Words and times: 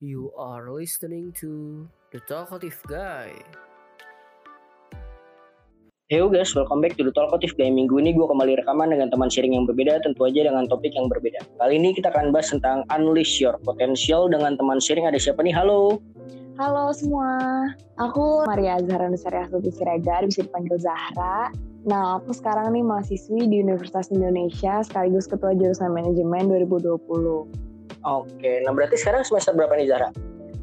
You 0.00 0.32
are 0.32 0.72
listening 0.72 1.36
to 1.44 1.84
The 2.08 2.24
Talkative 2.24 2.80
Guy. 2.88 3.36
Yo 6.08 6.32
guys, 6.32 6.56
welcome 6.56 6.80
back 6.80 6.96
to 6.96 7.04
The 7.04 7.12
Talkative 7.12 7.52
Guy. 7.60 7.68
Minggu 7.68 8.00
ini 8.00 8.16
gue 8.16 8.24
kembali 8.24 8.64
rekaman 8.64 8.96
dengan 8.96 9.12
teman 9.12 9.28
sharing 9.28 9.52
yang 9.60 9.68
berbeda, 9.68 10.00
tentu 10.00 10.24
aja 10.24 10.48
dengan 10.48 10.64
topik 10.72 10.96
yang 10.96 11.04
berbeda. 11.12 11.44
Kali 11.60 11.76
ini 11.76 11.92
kita 11.92 12.08
akan 12.16 12.32
bahas 12.32 12.48
tentang 12.48 12.88
Unleash 12.88 13.44
Your 13.44 13.60
Potential 13.60 14.32
dengan 14.32 14.56
teman 14.56 14.80
sharing. 14.80 15.04
Ada 15.04 15.20
siapa 15.20 15.44
nih? 15.44 15.52
Halo. 15.52 16.00
Halo 16.56 16.96
semua, 16.96 17.36
aku 18.00 18.48
Maria 18.48 18.80
Zahra 18.80 19.12
Nusari 19.12 19.36
Astuti 19.36 19.68
Siregar, 19.68 20.24
bisa 20.24 20.48
dipanggil 20.48 20.80
Zahra. 20.80 21.52
Nah, 21.84 22.24
aku 22.24 22.32
sekarang 22.32 22.72
nih 22.72 22.80
mahasiswi 22.80 23.52
di 23.52 23.60
Universitas 23.60 24.08
Indonesia, 24.08 24.80
sekaligus 24.80 25.28
Ketua 25.28 25.52
Jurusan 25.52 25.92
Manajemen 25.92 26.48
2020. 26.48 27.69
Oke, 28.00 28.64
nah 28.64 28.72
berarti 28.72 28.96
sekarang 28.96 29.26
semester 29.28 29.52
berapa 29.52 29.76
nih 29.76 29.92
Zahra? 29.92 30.08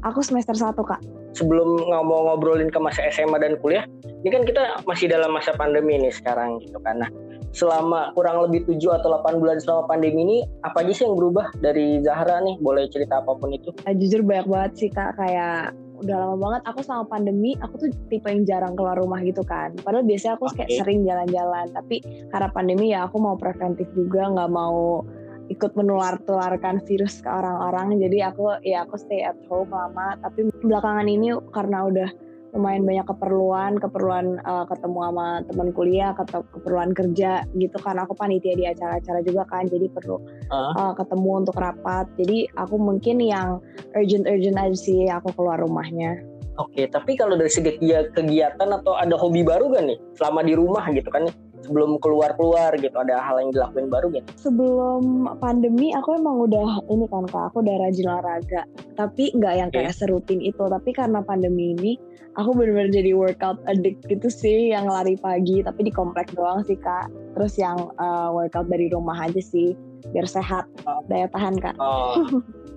Aku 0.06 0.22
semester 0.22 0.54
1, 0.54 0.74
Kak. 0.78 1.00
Sebelum 1.34 1.78
ngomong 1.86 2.30
ngobrolin 2.30 2.70
ke 2.70 2.78
masa 2.82 3.06
SMA 3.10 3.38
dan 3.38 3.58
kuliah, 3.62 3.86
ini 4.22 4.30
kan 4.30 4.42
kita 4.42 4.82
masih 4.86 5.10
dalam 5.10 5.30
masa 5.34 5.54
pandemi 5.54 5.98
nih 5.98 6.10
sekarang 6.10 6.58
gitu 6.62 6.78
kan. 6.82 7.02
Nah, 7.02 7.10
selama 7.54 8.14
kurang 8.14 8.42
lebih 8.46 8.66
7 8.66 8.94
atau 8.94 9.22
8 9.22 9.42
bulan 9.42 9.58
selama 9.62 9.86
pandemi 9.90 10.22
ini, 10.22 10.38
apa 10.66 10.82
aja 10.82 10.92
sih 10.94 11.04
yang 11.06 11.18
berubah 11.18 11.50
dari 11.62 12.02
Zahra 12.02 12.42
nih? 12.42 12.58
Boleh 12.58 12.86
cerita 12.90 13.22
apa 13.22 13.34
pun 13.34 13.54
itu? 13.54 13.70
Uh, 13.86 13.94
jujur 13.94 14.22
banyak 14.22 14.46
banget 14.46 14.72
sih, 14.78 14.90
Kak. 14.90 15.18
Kayak 15.18 15.74
udah 15.98 16.14
lama 16.14 16.36
banget 16.38 16.62
aku 16.70 16.80
selama 16.86 17.04
pandemi 17.10 17.58
aku 17.58 17.74
tuh 17.74 17.90
tipe 18.06 18.30
yang 18.30 18.46
jarang 18.46 18.78
keluar 18.78 18.94
rumah 18.94 19.18
gitu 19.26 19.42
kan 19.42 19.74
padahal 19.82 20.06
biasanya 20.06 20.38
aku 20.38 20.46
Oke. 20.46 20.62
kayak 20.62 20.70
sering 20.78 21.02
jalan-jalan 21.02 21.66
tapi 21.74 21.96
karena 22.30 22.48
pandemi 22.54 22.94
ya 22.94 23.10
aku 23.10 23.18
mau 23.18 23.34
preventif 23.34 23.90
juga 23.98 24.30
nggak 24.30 24.50
mau 24.50 25.02
ikut 25.48 25.72
menular-tularkan 25.74 26.84
virus 26.84 27.20
ke 27.24 27.28
orang-orang. 27.28 27.96
Jadi 28.00 28.18
aku 28.24 28.60
ya 28.64 28.84
aku 28.84 28.96
stay 29.00 29.24
at 29.24 29.36
home 29.48 29.72
lama. 29.72 30.16
Tapi 30.20 30.48
belakangan 30.64 31.08
ini 31.08 31.32
karena 31.52 31.88
udah 31.88 32.10
lumayan 32.48 32.88
banyak 32.88 33.04
keperluan 33.04 33.76
keperluan 33.76 34.40
uh, 34.48 34.64
ketemu 34.64 34.98
sama 35.04 35.28
teman 35.44 35.68
kuliah 35.76 36.16
atau 36.16 36.40
keperluan 36.48 36.96
kerja 36.96 37.44
gitu. 37.52 37.76
Kan 37.76 38.00
aku 38.00 38.16
panitia 38.16 38.56
di 38.56 38.64
acara-acara 38.64 39.20
juga 39.20 39.44
kan 39.48 39.68
jadi 39.68 39.88
perlu 39.92 40.16
Ah. 40.48 40.72
uh, 40.72 40.92
ketemu 40.96 41.44
untuk 41.44 41.56
rapat. 41.60 42.08
Jadi 42.16 42.48
aku 42.56 42.80
mungkin 42.80 43.20
yang 43.20 43.60
urgent-urgent 43.92 44.56
aja 44.56 44.76
sih 44.76 45.08
aku 45.12 45.32
keluar 45.36 45.60
rumahnya. 45.60 46.24
Oke, 46.58 46.90
tapi 46.90 47.14
kalau 47.14 47.38
dari 47.38 47.52
segi 47.54 47.78
kegia- 47.78 48.10
kegiatan 48.10 48.66
atau 48.66 48.98
ada 48.98 49.14
hobi 49.14 49.46
baru 49.46 49.70
gak 49.70 49.84
nih? 49.94 49.98
Selama 50.18 50.42
di 50.42 50.58
rumah 50.58 50.90
gitu 50.90 51.06
kan? 51.06 51.30
Sebelum 51.66 51.98
keluar-keluar 51.98 52.76
gitu, 52.76 52.94
ada 52.94 53.18
hal 53.18 53.42
yang 53.42 53.50
dilakuin 53.50 53.88
baru 53.88 54.08
gitu? 54.12 54.28
sebelum 54.38 55.26
pandemi 55.38 55.90
aku 55.92 56.16
emang 56.16 56.38
udah 56.44 56.80
ini 56.88 57.04
kan 57.06 57.26
kak 57.26 57.50
aku 57.52 57.60
udah 57.60 57.76
rajin 57.82 58.06
olahraga 58.06 58.62
tapi 58.94 59.30
nggak 59.34 59.54
yang 59.54 59.68
kayak 59.70 59.92
serutin 59.92 60.38
itu 60.40 60.60
tapi 60.66 60.90
karena 60.90 61.20
pandemi 61.20 61.74
ini 61.76 61.92
aku 62.34 62.54
bener-bener 62.54 62.90
jadi 62.90 63.12
workout 63.12 63.58
addict 63.66 64.00
gitu 64.06 64.28
sih 64.28 64.70
yang 64.70 64.86
lari 64.86 65.18
pagi 65.18 65.60
tapi 65.60 65.86
di 65.86 65.92
komplek 65.92 66.30
doang 66.32 66.62
sih 66.64 66.78
kak 66.78 67.10
terus 67.34 67.58
yang 67.58 67.90
uh, 67.98 68.30
workout 68.30 68.66
dari 68.66 68.88
rumah 68.88 69.18
aja 69.18 69.42
sih 69.42 69.74
biar 70.14 70.24
sehat 70.24 70.64
daya 71.06 71.26
tahan 71.28 71.58
kak 71.58 71.74
Oh, 71.78 72.14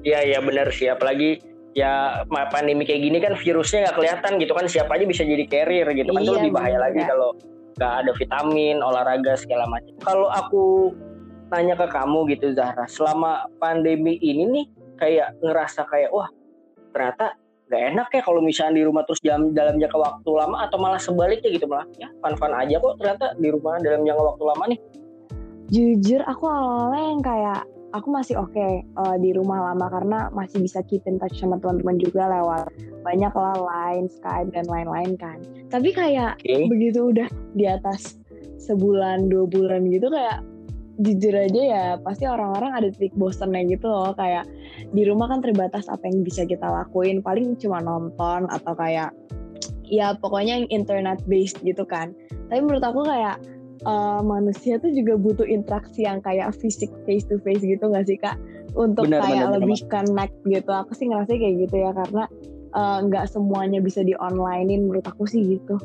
iya 0.01 0.25
iya 0.25 0.39
benar 0.41 0.73
sih. 0.73 0.89
Apalagi 0.89 1.37
ya 1.71 2.25
pandemi 2.51 2.83
kayak 2.83 3.01
gini 3.01 3.17
kan 3.23 3.33
virusnya 3.39 3.87
nggak 3.87 3.95
kelihatan 3.95 4.31
gitu 4.41 4.51
kan 4.51 4.65
siapa 4.67 4.99
aja 4.99 5.05
bisa 5.07 5.23
jadi 5.23 5.45
carrier 5.47 5.87
gitu 5.95 6.11
kan 6.11 6.19
itu 6.19 6.33
Iya, 6.33 6.37
lebih 6.43 6.51
bahaya 6.51 6.75
bener. 6.75 6.85
lagi 6.91 7.01
kalau 7.07 7.29
nggak 7.81 8.05
ada 8.05 8.11
vitamin 8.13 8.77
olahraga 8.85 9.33
segala 9.33 9.65
macam. 9.65 9.97
Kalau 10.05 10.29
aku 10.29 10.93
nanya 11.49 11.73
ke 11.73 11.89
kamu 11.89 12.29
gitu 12.37 12.53
Zahra, 12.53 12.85
selama 12.85 13.49
pandemi 13.57 14.21
ini 14.21 14.45
nih 14.45 14.65
kayak 15.01 15.33
ngerasa 15.41 15.89
kayak 15.89 16.13
wah 16.13 16.29
ternyata 16.93 17.33
nggak 17.65 17.83
enak 17.95 18.07
ya 18.13 18.21
kalau 18.21 18.43
misalnya 18.43 18.77
di 18.77 18.83
rumah 18.85 19.01
terus 19.07 19.23
jam 19.25 19.49
dalam 19.55 19.81
jangka 19.81 19.97
waktu 19.97 20.29
lama 20.29 20.61
atau 20.69 20.77
malah 20.77 21.01
sebaliknya 21.01 21.49
gitu 21.55 21.65
malah 21.65 21.87
ya 21.97 22.11
fun-fun 22.21 22.53
aja 22.53 22.77
kok 22.77 22.93
ternyata 23.01 23.25
di 23.41 23.47
rumah 23.49 23.81
dalam 23.81 24.05
jangka 24.05 24.23
waktu 24.29 24.43
lama 24.45 24.63
nih. 24.69 24.79
jujur 25.71 26.21
aku 26.27 26.45
awalnya 26.51 27.01
yang 27.15 27.21
kayak 27.23 27.61
aku 27.91 28.07
masih 28.11 28.39
oke 28.39 28.67
uh, 28.97 29.15
di 29.19 29.35
rumah 29.35 29.71
lama 29.71 29.87
karena 29.91 30.19
masih 30.31 30.63
bisa 30.63 30.79
keep 30.87 31.03
in 31.07 31.19
touch 31.19 31.35
sama 31.39 31.59
teman-teman 31.59 31.99
juga 31.99 32.27
lewat 32.27 32.71
banyak 33.03 33.33
lah 33.33 33.57
line 33.59 34.07
Skype 34.07 34.49
dan 34.55 34.65
lain-lain 34.67 35.13
kan. 35.19 35.39
Tapi 35.67 35.91
kayak 35.91 36.39
Oke. 36.39 36.67
begitu 36.71 37.11
udah 37.11 37.27
di 37.57 37.65
atas 37.67 38.17
sebulan 38.61 39.27
dua 39.27 39.45
bulan 39.49 39.89
gitu 39.89 40.07
kayak 40.07 40.45
jujur 41.01 41.33
aja 41.33 41.61
ya 41.65 41.85
pasti 41.97 42.29
orang-orang 42.29 42.77
ada 42.77 42.87
titik 42.93 43.13
bosannya 43.17 43.67
gitu 43.73 43.89
loh. 43.89 44.13
Kayak 44.15 44.47
di 44.93 45.03
rumah 45.03 45.27
kan 45.27 45.43
terbatas 45.43 45.89
apa 45.91 46.07
yang 46.07 46.23
bisa 46.23 46.47
kita 46.47 46.65
lakuin. 46.65 47.19
Paling 47.19 47.57
cuma 47.59 47.81
nonton 47.81 48.47
atau 48.47 48.73
kayak 48.77 49.11
ya 49.91 50.15
pokoknya 50.15 50.63
yang 50.63 50.69
internet 50.71 51.19
based 51.27 51.59
gitu 51.65 51.83
kan. 51.83 52.15
Tapi 52.47 52.59
menurut 52.63 52.85
aku 52.85 53.03
kayak 53.03 53.41
eh, 53.81 54.21
manusia 54.21 54.77
tuh 54.77 54.91
juga 54.91 55.17
butuh 55.17 55.45
interaksi 55.45 56.05
yang 56.05 56.21
kayak 56.21 56.53
fisik 56.57 56.89
face 57.03 57.25
to 57.25 57.41
face 57.41 57.61
gitu 57.61 57.81
gak 57.89 58.05
sih 58.05 58.17
kak? 58.17 58.37
Untuk 58.71 59.09
Benar, 59.09 59.25
kayak 59.25 59.35
benar, 59.35 59.47
benar, 59.47 59.57
lebih 59.59 59.79
connect 59.89 60.35
gitu. 60.45 60.71
Aku 60.71 60.91
sih 60.95 61.05
ngerasa 61.09 61.31
kayak 61.33 61.55
gitu 61.67 61.75
ya 61.75 61.91
karena 61.91 62.23
eh, 62.71 62.97
nggak 63.03 63.25
semuanya 63.27 63.79
bisa 63.83 63.99
di 63.99 64.15
onlinein 64.15 64.87
menurut 64.87 65.03
aku 65.03 65.27
sih 65.27 65.59
gitu. 65.59 65.75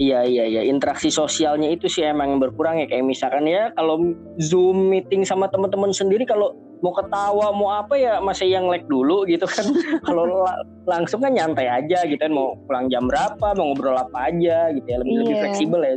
Iya 0.00 0.24
iya 0.24 0.44
iya. 0.48 0.62
Interaksi 0.64 1.12
sosialnya 1.12 1.68
itu 1.68 1.86
sih 1.86 2.02
emang 2.02 2.40
berkurang 2.40 2.80
ya. 2.80 2.88
Kayak 2.88 3.06
misalkan 3.06 3.44
ya 3.44 3.70
kalau 3.76 4.00
zoom 4.40 4.88
meeting 4.88 5.22
sama 5.22 5.46
teman-teman 5.46 5.92
sendiri 5.92 6.24
kalau 6.24 6.56
mau 6.82 6.90
ketawa 6.90 7.54
mau 7.54 7.70
apa 7.70 7.94
ya 7.94 8.18
masih 8.18 8.50
yang 8.50 8.66
like 8.66 8.88
dulu 8.88 9.22
gitu 9.28 9.46
kan. 9.46 9.62
Kalau 10.08 10.26
la- 10.42 10.66
langsung 10.82 11.22
kan 11.22 11.30
nyantai 11.30 11.70
aja 11.70 12.02
gitu 12.08 12.18
kan. 12.18 12.32
Mau 12.34 12.58
pulang 12.66 12.90
jam 12.90 13.06
berapa 13.06 13.54
mau 13.54 13.70
ngobrol 13.70 13.94
apa 13.94 14.32
aja 14.32 14.72
gitu 14.74 14.86
ya. 14.88 14.98
Lebih 14.98 15.14
lebih 15.22 15.34
Iya. 15.36 15.40
fleksibel 15.46 15.80
ya. 15.84 15.94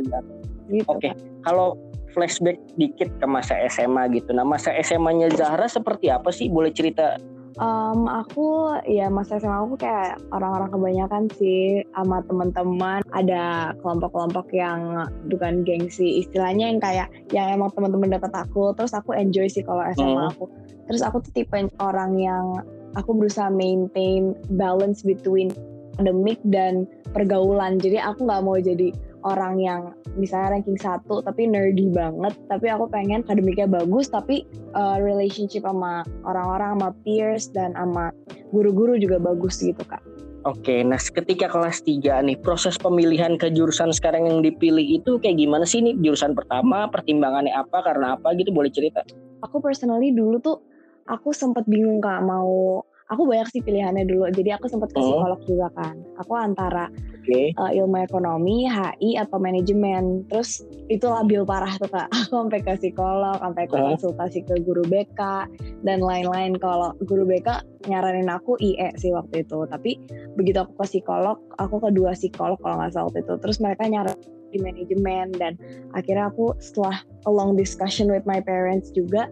Gitu 0.70 0.88
Oke. 0.88 1.12
Kak. 1.12 1.16
kalau 1.44 1.76
flashback 2.12 2.56
dikit 2.74 3.12
ke 3.20 3.26
masa 3.28 3.56
SMA 3.68 4.08
gitu 4.16 4.32
nah 4.32 4.44
masa 4.44 4.72
SMA-nya 4.80 5.28
Zahra 5.36 5.68
seperti 5.68 6.08
apa 6.08 6.32
sih 6.32 6.48
boleh 6.48 6.72
cerita 6.72 7.20
Em, 7.56 8.04
aku 8.04 8.68
ya 8.84 9.08
masa 9.08 9.40
SMA 9.40 9.64
aku 9.64 9.80
kayak 9.80 10.20
orang-orang 10.28 10.68
kebanyakan 10.76 11.22
sih 11.40 11.80
sama 11.96 12.20
teman-teman 12.28 13.00
ada 13.16 13.72
kelompok-kelompok 13.80 14.52
yang 14.52 15.08
bukan 15.32 15.64
gengsi 15.64 16.20
istilahnya 16.20 16.68
yang 16.68 16.80
kayak 16.84 17.08
yang 17.32 17.56
emang 17.56 17.72
teman-teman 17.72 18.12
dekat 18.12 18.28
aku 18.36 18.76
terus 18.76 18.92
aku 18.92 19.16
enjoy 19.16 19.48
sih 19.48 19.64
kalau 19.64 19.80
SMA 19.96 20.28
Hmm. 20.28 20.32
aku 20.36 20.44
terus 20.84 21.00
aku 21.00 21.24
tuh 21.24 21.32
tipe 21.32 21.56
orang 21.80 22.20
yang 22.20 22.60
aku 22.92 23.16
berusaha 23.16 23.48
maintain 23.48 24.36
balance 24.52 25.00
between 25.00 25.48
akademik 25.96 26.36
dan 26.52 26.84
pergaulan 27.16 27.80
jadi 27.80 28.04
aku 28.04 28.28
nggak 28.28 28.44
mau 28.44 28.60
jadi 28.60 28.92
orang 29.26 29.58
yang 29.58 29.90
misalnya 30.14 30.54
ranking 30.54 30.78
satu 30.78 31.18
tapi 31.26 31.50
nerdy 31.50 31.90
banget 31.90 32.38
tapi 32.46 32.70
aku 32.70 32.86
pengen 32.86 33.26
akademiknya 33.26 33.66
bagus 33.66 34.06
tapi 34.06 34.46
uh, 34.78 35.02
relationship 35.02 35.66
sama 35.66 36.06
orang-orang 36.22 36.78
sama 36.78 36.90
peers 37.02 37.50
dan 37.50 37.74
sama 37.74 38.14
guru-guru 38.54 38.94
juga 38.96 39.18
bagus 39.18 39.58
gitu 39.58 39.82
kak. 39.82 40.00
Oke, 40.46 40.86
nah 40.86 40.94
ketika 41.02 41.50
kelas 41.50 41.82
3 41.82 42.22
nih 42.22 42.38
proses 42.38 42.78
pemilihan 42.78 43.34
ke 43.34 43.50
jurusan 43.50 43.90
sekarang 43.90 44.30
yang 44.30 44.38
dipilih 44.46 45.02
itu 45.02 45.18
kayak 45.18 45.42
gimana 45.42 45.66
sih 45.66 45.82
nih? 45.82 45.98
Jurusan 45.98 46.38
pertama 46.38 46.86
pertimbangannya 46.86 47.50
apa 47.50 47.82
karena 47.82 48.14
apa 48.14 48.30
gitu? 48.38 48.54
Boleh 48.54 48.70
cerita? 48.70 49.02
aku 49.46 49.60
personally 49.60 50.12
dulu 50.14 50.40
tuh 50.40 50.58
aku 51.06 51.30
sempat 51.30 51.68
bingung 51.68 52.00
kak 52.00 52.22
mau 52.24 52.82
aku 53.06 53.22
banyak 53.26 53.48
sih 53.54 53.62
pilihannya 53.62 54.04
dulu 54.06 54.26
jadi 54.34 54.58
aku 54.58 54.66
sempat 54.66 54.90
ke 54.90 54.98
Hmm. 54.98 55.06
psikolog 55.06 55.40
juga 55.46 55.68
kan 55.78 55.94
aku 56.18 56.32
antara 56.34 56.90
Oke. 57.26 57.50
uh, 57.58 57.74
ilmu 57.74 58.06
ekonomi, 58.06 58.70
HI 58.70 59.18
atau 59.18 59.42
manajemen. 59.42 60.22
Terus 60.30 60.62
itu 60.86 61.10
labil 61.10 61.42
parah 61.42 61.74
tuh 61.74 61.90
kak. 61.90 62.06
Aku 62.14 62.46
sampai 62.46 62.62
ke 62.62 62.78
psikolog, 62.78 63.42
sampai 63.42 63.66
ke 63.66 63.74
Hmm. 63.74 63.98
konsultasi 63.98 64.46
ke 64.46 64.62
guru 64.62 64.86
BK 64.86 65.50
dan 65.82 65.98
lain-lain. 66.06 66.54
Kalau 66.54 66.94
guru 67.02 67.26
BK 67.26 67.66
nyaranin 67.90 68.30
aku 68.30 68.54
IE 68.62 68.94
sih 68.94 69.10
waktu 69.10 69.42
itu. 69.42 69.58
Tapi 69.66 69.98
begitu 70.38 70.62
aku 70.62 70.78
ke 70.78 70.86
psikolog, 70.86 71.42
aku 71.58 71.82
kedua 71.82 72.14
psikolog 72.14 72.62
kalau 72.62 72.78
nggak 72.78 72.94
salah 72.94 73.10
waktu 73.10 73.26
itu. 73.26 73.34
Terus 73.42 73.58
mereka 73.58 73.82
nyaranin 73.90 74.22
di 74.54 74.58
manajemen 74.62 75.26
dan 75.34 75.58
akhirnya 75.98 76.30
aku 76.30 76.54
setelah 76.62 77.02
a 77.26 77.30
long 77.34 77.58
discussion 77.58 78.06
with 78.06 78.22
my 78.22 78.38
parents 78.38 78.94
juga 78.94 79.26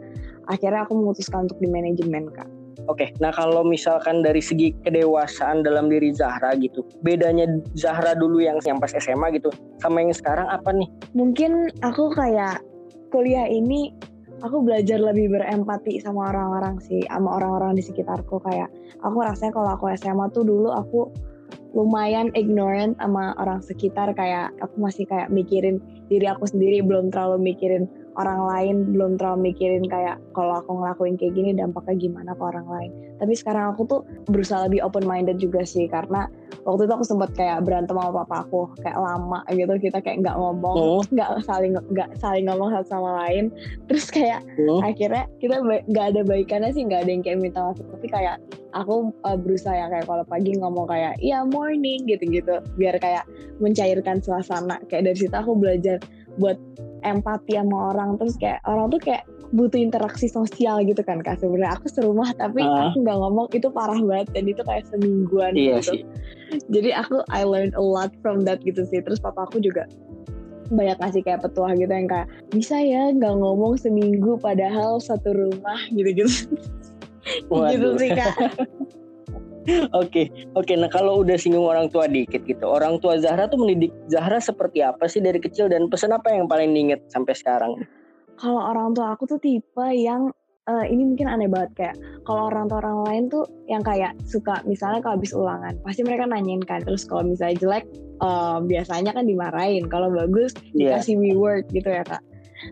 akhirnya 0.51 0.83
aku 0.83 0.99
memutuskan 0.99 1.47
untuk 1.47 1.63
di 1.63 1.71
manajemen 1.71 2.27
kak. 2.35 2.51
Oke, 2.85 3.17
nah 3.17 3.33
kalau 3.33 3.65
misalkan 3.65 4.21
dari 4.21 4.45
segi 4.45 4.77
kedewasaan 4.85 5.65
dalam 5.65 5.89
diri 5.89 6.13
Zahra 6.13 6.53
gitu, 6.61 6.85
bedanya 7.01 7.49
Zahra 7.73 8.13
dulu 8.13 8.45
yang 8.45 8.61
yang 8.69 8.77
pas 8.77 8.93
SMA 8.93 9.33
gitu 9.41 9.49
sama 9.81 10.05
yang 10.05 10.13
sekarang 10.13 10.49
apa 10.53 10.69
nih? 10.73 10.89
mungkin 11.15 11.73
aku 11.81 12.11
kayak 12.13 12.61
kuliah 13.15 13.47
ini 13.47 13.95
aku 14.43 14.61
belajar 14.61 14.99
lebih 15.01 15.33
berempati 15.33 16.03
sama 16.03 16.35
orang-orang 16.35 16.77
sih 16.83 17.01
sama 17.09 17.41
orang-orang 17.41 17.79
di 17.79 17.83
sekitarku 17.87 18.43
kayak 18.45 18.69
aku 19.01 19.23
rasanya 19.25 19.57
kalau 19.57 19.71
aku 19.73 19.89
SMA 19.97 20.27
tuh 20.35 20.45
dulu 20.45 20.69
aku 20.75 21.09
lumayan 21.73 22.29
ignorant 22.37 22.95
sama 23.01 23.35
orang 23.41 23.63
sekitar 23.63 24.13
kayak 24.15 24.53
aku 24.61 24.79
masih 24.79 25.09
kayak 25.09 25.31
mikirin 25.31 25.81
diri 26.13 26.27
aku 26.29 26.47
sendiri 26.47 26.83
belum 26.85 27.09
terlalu 27.11 27.55
mikirin 27.55 27.89
orang 28.15 28.41
lain 28.47 28.77
belum 28.95 29.19
terlalu 29.19 29.51
mikirin 29.51 29.85
kayak 29.87 30.23
kalau 30.33 30.63
aku 30.63 30.71
ngelakuin 30.79 31.19
kayak 31.19 31.35
gini 31.35 31.51
dampaknya 31.51 31.95
gimana 31.99 32.31
ke 32.35 32.43
orang 32.43 32.67
lain. 32.71 32.91
Tapi 33.19 33.33
sekarang 33.35 33.75
aku 33.75 33.83
tuh 33.87 34.01
berusaha 34.31 34.67
lebih 34.67 34.83
open 34.87 35.07
minded 35.07 35.39
juga 35.39 35.63
sih 35.67 35.87
karena 35.87 36.31
waktu 36.63 36.87
itu 36.87 36.93
aku 36.95 37.07
sempat 37.07 37.31
kayak 37.35 37.63
berantem 37.67 37.95
sama 37.99 38.25
papa 38.25 38.47
aku 38.47 38.71
kayak 38.81 38.97
lama 38.97 39.43
gitu 39.51 39.75
kita 39.79 39.99
kayak 40.01 40.23
nggak 40.23 40.37
ngomong 40.39 40.77
Oh. 40.77 41.03
nggak 41.11 41.43
saling 41.45 41.75
nggak 41.91 42.11
saling 42.19 42.45
ngomong 42.47 42.71
satu 42.71 42.87
sama 42.99 43.11
lain. 43.27 43.51
Terus 43.91 44.07
kayak 44.11 44.41
Hmm. 44.59 44.81
akhirnya 44.83 45.27
kita 45.43 45.59
nggak 45.91 46.07
ada 46.15 46.21
baikannya 46.23 46.71
sih 46.71 46.87
nggak 46.87 47.07
ada 47.07 47.11
yang 47.11 47.23
kayak 47.23 47.39
minta 47.43 47.61
maaf. 47.67 47.79
Tapi 47.79 48.07
kayak 48.07 48.37
aku 48.75 49.11
uh, 49.23 49.39
berusaha 49.39 49.75
yang 49.75 49.91
kayak 49.91 50.07
kalau 50.07 50.23
pagi 50.27 50.55
ngomong 50.55 50.87
kayak 50.87 51.19
iya 51.19 51.43
morning 51.43 52.07
gitu-gitu. 52.07 52.63
Biar 52.79 52.99
kayak 52.99 53.27
mencairkan 53.59 54.23
suasana. 54.23 54.79
Kayak 54.87 55.15
dari 55.15 55.19
situ 55.19 55.35
aku 55.35 55.55
belajar 55.59 55.99
buat 56.35 56.59
empati 57.05 57.55
sama 57.55 57.93
orang 57.93 58.17
terus 58.17 58.35
kayak 58.37 58.59
orang 58.65 58.89
tuh 58.89 58.99
kayak 58.99 59.23
butuh 59.53 59.79
interaksi 59.79 60.27
sosial 60.27 60.83
gitu 60.83 60.99
kan 61.05 61.23
kak 61.23 61.39
sebenarnya 61.39 61.79
aku 61.79 61.87
serumah 61.87 62.33
tapi 62.35 62.65
Ah. 62.65 62.91
aku 62.91 63.05
nggak 63.07 63.19
ngomong 63.21 63.47
itu 63.53 63.69
parah 63.71 64.01
banget 64.01 64.27
dan 64.35 64.45
itu 64.49 64.63
kayak 64.65 64.83
semingguan 64.91 65.53
Iya 65.55 65.79
gitu 65.79 65.93
sih. 65.95 66.03
jadi 66.73 66.91
aku 66.99 67.23
I 67.31 67.47
learned 67.47 67.77
a 67.77 67.85
lot 67.85 68.11
from 68.19 68.43
that 68.45 68.65
gitu 68.65 68.83
sih 68.85 68.99
terus 68.99 69.21
papa 69.21 69.47
aku 69.47 69.61
juga 69.61 69.87
banyak 70.73 70.97
ngasih 70.97 71.23
kayak 71.23 71.45
petuah 71.45 71.77
gitu 71.77 71.93
yang 71.93 72.09
kayak 72.09 72.27
bisa 72.51 72.81
ya 72.81 73.13
nggak 73.13 73.37
ngomong 73.37 73.77
seminggu 73.77 74.41
padahal 74.41 74.97
satu 74.99 75.31
rumah 75.31 75.79
gitu-gitu 75.93 76.27
gitu 77.45 77.53
Waduh. 77.53 77.95
sih 78.01 78.11
kak 78.11 78.35
Oke, 79.97 80.29
oke. 80.53 80.73
Nah 80.77 80.93
kalau 80.93 81.25
udah 81.25 81.41
singgung 81.41 81.65
orang 81.65 81.89
tua 81.89 82.05
dikit 82.05 82.45
gitu, 82.45 82.69
orang 82.69 83.01
tua 83.01 83.17
Zahra 83.17 83.49
tuh 83.49 83.57
mendidik 83.61 83.93
Zahra 84.13 84.37
seperti 84.37 84.85
apa 84.85 85.09
sih 85.09 85.25
dari 85.25 85.41
kecil? 85.41 85.73
Dan 85.73 85.89
pesan 85.89 86.13
apa 86.13 86.29
yang 86.33 86.45
paling 86.45 86.73
diinget 86.77 87.01
sampai 87.09 87.33
sekarang? 87.33 87.73
kalau 88.35 88.61
orang 88.61 88.95
tua 88.95 89.15
aku 89.15 89.31
tuh 89.31 89.39
tipe 89.39 89.87
yang 89.95 90.31
eh, 90.67 90.85
ini 90.91 91.15
mungkin 91.15 91.31
aneh 91.31 91.47
banget 91.47 91.71
kayak 91.79 91.97
kalau 92.27 92.51
orang 92.51 92.67
tua 92.67 92.83
orang 92.83 92.99
lain 93.07 93.25
tuh 93.31 93.45
yang 93.71 93.83
kayak 93.85 94.17
suka 94.27 94.59
misalnya 94.67 94.99
kalau 95.05 95.21
habis 95.21 95.33
ulangan 95.37 95.75
pasti 95.87 96.03
mereka 96.03 96.27
nanyain 96.27 96.63
kan. 96.65 96.83
Terus 96.83 97.07
kalau 97.07 97.23
misalnya 97.27 97.57
jelek 97.63 97.85
eh, 98.23 98.59
biasanya 98.65 99.11
kan 99.15 99.25
dimarahin. 99.27 99.85
Kalau 99.87 100.11
bagus 100.11 100.51
Iya. 100.75 100.99
dikasih 100.99 101.15
reward 101.21 101.65
gitu 101.71 101.89
ya 101.91 102.03
kak. 102.03 102.23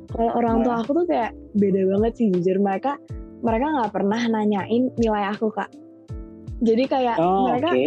Kalau 0.08 0.30
orang 0.34 0.64
tua 0.64 0.80
aku 0.80 0.90
tuh 0.96 1.06
kayak 1.06 1.32
beda 1.54 1.80
banget 1.96 2.12
sih 2.16 2.26
jujur. 2.32 2.56
Mereka 2.58 2.92
mereka 3.42 3.66
nggak 3.74 3.92
pernah 3.92 4.20
nanyain 4.30 4.90
nilai 4.96 5.24
aku 5.30 5.50
kak 5.50 5.70
jadi 6.62 6.82
kayak 6.86 7.16
Oh, 7.18 7.50
mereka 7.50 7.74
oke. 7.74 7.84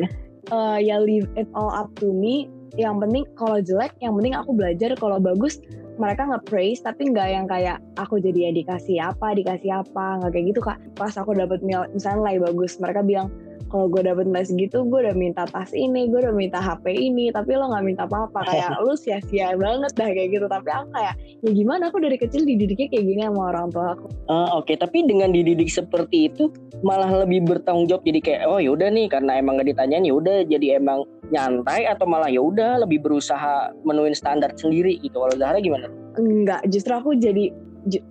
eh, 0.51 0.77
ya 0.83 0.99
leave 0.99 1.27
it 1.39 1.47
all 1.55 1.71
up 1.71 1.89
to 1.97 2.11
me. 2.11 2.51
Yang 2.75 3.07
penting 3.07 3.23
kalau 3.39 3.57
jelek 3.63 3.95
yang 4.03 4.13
penting 4.19 4.35
aku 4.35 4.51
belajar. 4.51 4.91
Kalau 4.99 5.17
bagus 5.17 5.63
mereka 5.95 6.27
nggak 6.27 6.43
praise 6.51 6.83
tapi 6.83 7.07
nggak 7.07 7.27
yang 7.31 7.47
kayak 7.47 7.79
aku 7.95 8.19
jadi 8.19 8.51
ya 8.51 8.51
dikasih 8.51 8.97
apa 8.99 9.31
dikasih 9.31 9.79
apa 9.79 10.19
nggak 10.19 10.31
kayak 10.35 10.45
gitu 10.51 10.59
kak. 10.59 10.77
Pas 10.99 11.15
aku 11.15 11.31
dapat 11.31 11.63
nilai 11.63 11.87
misalnya 11.95 12.19
nilai 12.35 12.37
bagus 12.51 12.75
mereka 12.83 12.99
bilang 12.99 13.31
kalau 13.69 13.89
gue 13.89 14.01
dapet 14.05 14.29
nilai 14.29 14.45
segitu 14.45 14.85
gue 14.85 14.99
udah 15.01 15.15
minta 15.17 15.43
tas 15.49 15.73
ini 15.73 16.07
gue 16.07 16.19
udah 16.21 16.35
minta 16.35 16.61
HP 16.61 16.93
ini 16.93 17.33
tapi 17.33 17.57
lo 17.57 17.69
nggak 17.71 17.85
minta 17.85 18.03
apa-apa. 18.05 18.45
Kayak 18.45 18.77
lu 18.85 18.93
sia-sia 18.93 19.57
banget 19.57 19.91
dah 19.97 20.09
kayak 20.09 20.29
gitu. 20.37 20.45
Tapi 20.45 20.69
aku 20.69 20.87
kayak 20.93 21.13
ya 21.41 21.49
gimana? 21.51 21.89
Aku 21.89 21.97
dari 21.99 22.17
kecil 22.19 22.45
dididiknya 22.45 22.87
kayak 22.89 23.05
gini 23.05 23.21
sama 23.25 23.41
orang 23.51 23.67
tua 23.73 23.97
aku. 23.97 24.07
Ah, 24.29 24.49
oke, 24.57 24.73
tapi 24.77 25.05
dengan 25.05 25.33
dididik 25.33 25.69
seperti 25.69 26.29
itu 26.29 26.53
malah 26.85 27.25
lebih 27.25 27.45
bertanggung 27.45 27.89
jawab. 27.89 28.05
Jadi 28.05 28.19
kayak 28.21 28.41
oh 28.45 28.61
yaudah 28.61 28.89
nih 28.93 29.09
karena 29.09 29.37
emang 29.41 29.57
gak 29.59 29.69
ditanyain 29.73 30.05
yaudah 30.05 30.45
jadi 30.45 30.77
emang 30.77 31.03
nyantai 31.33 31.89
atau 31.89 32.05
malah 32.05 32.29
yaudah 32.29 32.85
lebih 32.85 33.01
berusaha 33.01 33.73
menuin 33.81 34.13
standar 34.13 34.53
sendiri. 34.53 35.01
Gitu. 35.01 35.17
Kalau 35.17 35.35
Zahra 35.35 35.57
gimana? 35.59 35.89
enggak. 36.15 36.63
Justru 36.71 36.93
aku 36.95 37.11
jadi 37.19 37.51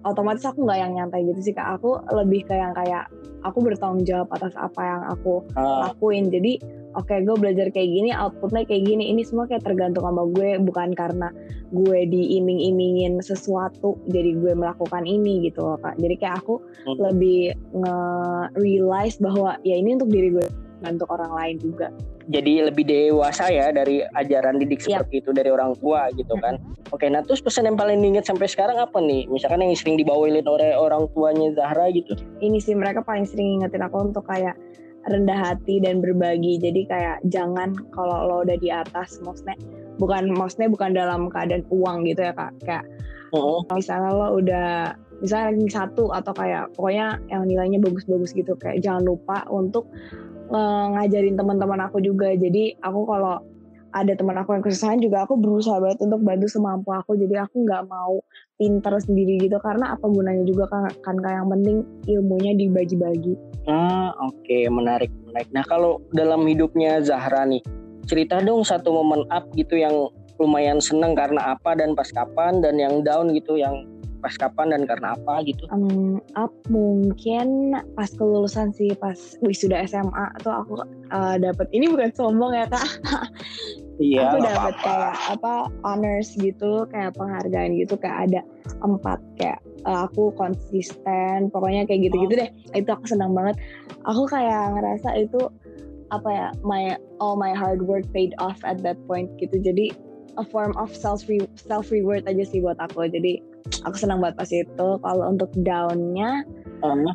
otomatis 0.06 0.46
aku 0.46 0.62
nggak 0.62 0.78
yang 0.78 0.92
nyantai 0.94 1.26
gitu 1.26 1.40
sih 1.50 1.54
kak. 1.54 1.78
Aku 1.80 1.98
lebih 2.14 2.46
kayak 2.46 2.62
yang 2.70 2.74
kayak 2.74 3.04
aku 3.44 3.60
bertanggung 3.60 4.06
jawab 4.08 4.30
atas 4.32 4.54
apa 4.56 4.80
yang 4.80 5.02
aku 5.10 5.44
Ah, 5.58 5.90
lakuin. 5.90 6.30
Jadi 6.30 6.62
oke 6.94 7.10
gue 7.26 7.36
belajar 7.36 7.68
kayak 7.74 7.90
gini 7.90 8.10
outputnya 8.14 8.64
kayak 8.64 8.86
gini. 8.86 9.10
Ini 9.12 9.22
semua 9.26 9.44
kayak 9.50 9.66
tergantung 9.66 10.06
sama 10.06 10.24
gue 10.30 10.56
bukan 10.62 10.94
karena 10.94 11.28
gue 11.74 11.98
diiming-imingin 12.06 13.18
sesuatu 13.18 13.98
jadi 14.08 14.38
gue 14.38 14.52
melakukan 14.54 15.02
ini 15.04 15.50
gitu 15.50 15.60
loh 15.60 15.78
kak. 15.82 15.98
Jadi 15.98 16.14
kayak 16.16 16.46
aku 16.46 16.62
Hmm. 16.86 17.00
lebih 17.00 17.52
nge-realize 17.74 19.18
bahwa 19.18 19.58
ya 19.66 19.74
ini 19.76 19.98
untuk 19.98 20.10
diri 20.12 20.30
gue 20.32 20.46
untuk 20.84 21.08
orang 21.10 21.32
lain 21.32 21.56
juga 21.58 21.88
jadi 22.24 22.72
lebih 22.72 22.84
dewasa 22.84 23.52
ya 23.52 23.68
dari 23.68 24.00
ajaran 24.00 24.56
didik 24.56 24.80
Iya. 24.84 25.00
seperti 25.04 25.20
itu 25.20 25.30
dari 25.32 25.50
orang 25.52 25.76
tua 25.76 26.08
gitu 26.16 26.34
kan. 26.40 26.56
Oke, 26.88 27.08
nah 27.08 27.20
terus 27.20 27.44
pesan 27.44 27.68
yang 27.68 27.76
paling 27.76 28.00
diinget 28.00 28.24
sampai 28.24 28.48
sekarang 28.48 28.80
apa 28.80 28.96
nih? 29.00 29.28
Misalkan 29.28 29.60
yang 29.60 29.76
sering 29.76 29.96
dibawain 29.96 30.40
oleh 30.40 30.72
orang 30.72 31.04
tuanya 31.12 31.52
Zahra 31.52 31.92
gitu. 31.92 32.16
ini 32.40 32.60
sih 32.60 32.72
mereka 32.72 33.04
paling 33.04 33.28
sering 33.28 33.60
ngingetin 33.60 33.84
aku 33.84 34.08
untuk 34.08 34.24
kayak 34.24 34.56
rendah 35.04 35.36
hati 35.36 35.84
dan 35.84 36.00
berbagi 36.00 36.56
jadi 36.56 36.80
kayak 36.88 37.16
jangan 37.28 37.76
kalau 37.92 38.24
lo 38.24 38.36
udah 38.40 38.56
di 38.56 38.72
atas 38.72 39.20
maksudnya 39.20 39.52
bukan 40.00 40.32
maksudnya 40.32 40.72
bukan 40.72 40.96
dalam 40.96 41.28
keadaan 41.28 41.60
uang 41.68 42.08
gitu 42.08 42.24
ya 42.24 42.32
kak 42.32 42.56
kayak 42.64 42.84
Heeh. 43.36 43.60
misalnya 43.68 44.10
lo 44.16 44.40
udah 44.40 44.96
misalnya 45.20 45.52
ranking 45.52 45.68
satu 45.68 46.08
atau 46.08 46.32
kayak 46.32 46.72
pokoknya 46.72 47.20
yang 47.28 47.44
nilainya 47.44 47.84
bagus-bagus 47.84 48.32
gitu 48.32 48.56
kayak 48.56 48.80
jangan 48.80 49.04
lupa 49.04 49.44
untuk 49.52 49.84
eh, 50.50 50.87
ngajarin 50.99 51.37
teman-teman 51.38 51.81
aku 51.88 52.02
juga. 52.05 52.32
Jadi 52.35 52.76
aku 52.82 53.00
kalau 53.08 53.41
ada 53.94 54.11
teman 54.19 54.35
aku 54.35 54.58
yang 54.58 54.64
kesusahan 54.67 54.99
juga 54.99 55.23
aku 55.23 55.38
berusaha 55.38 55.79
banget 55.79 56.02
untuk 56.02 56.20
bantu 56.26 56.50
semampu 56.50 56.91
aku. 56.91 57.14
Jadi 57.14 57.38
aku 57.38 57.62
nggak 57.62 57.87
mau 57.87 58.19
pinter 58.58 58.94
sendiri 58.99 59.38
gitu. 59.38 59.56
Karena 59.62 59.94
apa 59.94 60.11
gunanya 60.11 60.43
juga 60.43 60.67
kan 60.67 60.91
kan 60.99 61.17
yang 61.23 61.46
penting 61.46 61.87
ilmunya 62.11 62.52
dibagi-bagi. 62.58 63.38
Ah, 63.70 64.11
oke, 64.20 64.58
menarik, 64.69 65.08
menarik. 65.25 65.49
Nah, 65.55 65.64
kalau 65.64 66.02
dalam 66.12 66.44
hidupnya 66.44 67.00
Zahra 67.00 67.49
nih, 67.49 67.62
cerita 68.05 68.43
dong 68.43 68.67
satu 68.67 68.93
momen 68.93 69.25
up 69.32 69.49
gitu 69.56 69.79
yang 69.81 70.12
lumayan 70.37 70.82
seneng 70.82 71.14
karena 71.14 71.55
apa 71.55 71.79
dan 71.79 71.94
pas 71.94 72.11
kapan 72.11 72.58
dan 72.58 72.75
yang 72.76 73.06
down 73.06 73.31
gitu 73.31 73.55
yang 73.55 73.87
pas 74.24 74.32
kapan 74.40 74.72
dan 74.72 74.82
karena 74.88 75.12
apa 75.12 75.44
gitu. 75.44 75.68
um, 75.68 76.16
up 76.32 76.48
mungkin 76.72 77.76
pas 77.92 78.08
kelulusan 78.16 78.72
sih 78.72 78.96
pas 78.96 79.36
wisuda 79.44 79.84
SMA 79.84 80.26
tuh 80.40 80.64
aku 80.64 80.80
uh, 81.12 81.36
dapat 81.36 81.68
ini 81.76 81.92
bukan 81.92 82.08
sombong 82.16 82.56
ya 82.56 82.64
kak. 82.72 82.88
Iya, 83.94 84.26
aku 84.26 84.42
dapat 84.42 84.74
kayak 84.82 85.14
apa 85.38 85.70
honors 85.86 86.34
gitu 86.34 86.82
kayak 86.90 87.14
penghargaan 87.14 87.78
gitu 87.78 87.94
kayak 87.94 88.26
ada 88.26 88.40
empat 88.82 89.22
kayak 89.38 89.62
uh, 89.86 90.10
aku 90.10 90.34
konsisten 90.34 91.46
pokoknya 91.54 91.86
kayak 91.86 92.10
gitu-gitu 92.10 92.34
deh. 92.43 92.50
Itu 92.74 92.90
aku 92.90 93.06
senang 93.06 93.38
banget. 93.38 93.54
Aku 94.02 94.26
kayak 94.26 94.74
ngerasa 94.74 95.14
itu 95.14 95.46
apa 96.10 96.26
ya 96.26 96.48
my 96.66 96.98
all 97.22 97.38
my 97.38 97.54
hard 97.54 97.86
work 97.86 98.02
paid 98.10 98.34
off 98.43 98.58
at 98.66 98.82
that 98.82 98.98
point 99.06 99.31
gitu. 99.38 99.62
Jadi 99.62 99.94
a 100.34 100.43
form 100.43 100.74
of 100.74 100.90
self 100.90 101.22
re- 101.31 101.50
self 101.54 101.94
reward 101.94 102.26
aja 102.26 102.43
sih 102.43 102.58
buat 102.58 102.78
aku. 102.82 103.06
Jadi 103.06 103.54
aku 103.84 103.96
senang 103.96 104.20
banget 104.20 104.36
pas 104.36 104.50
itu. 104.50 104.88
Kalau 105.00 105.24
untuk 105.28 105.50
downnya 105.60 106.44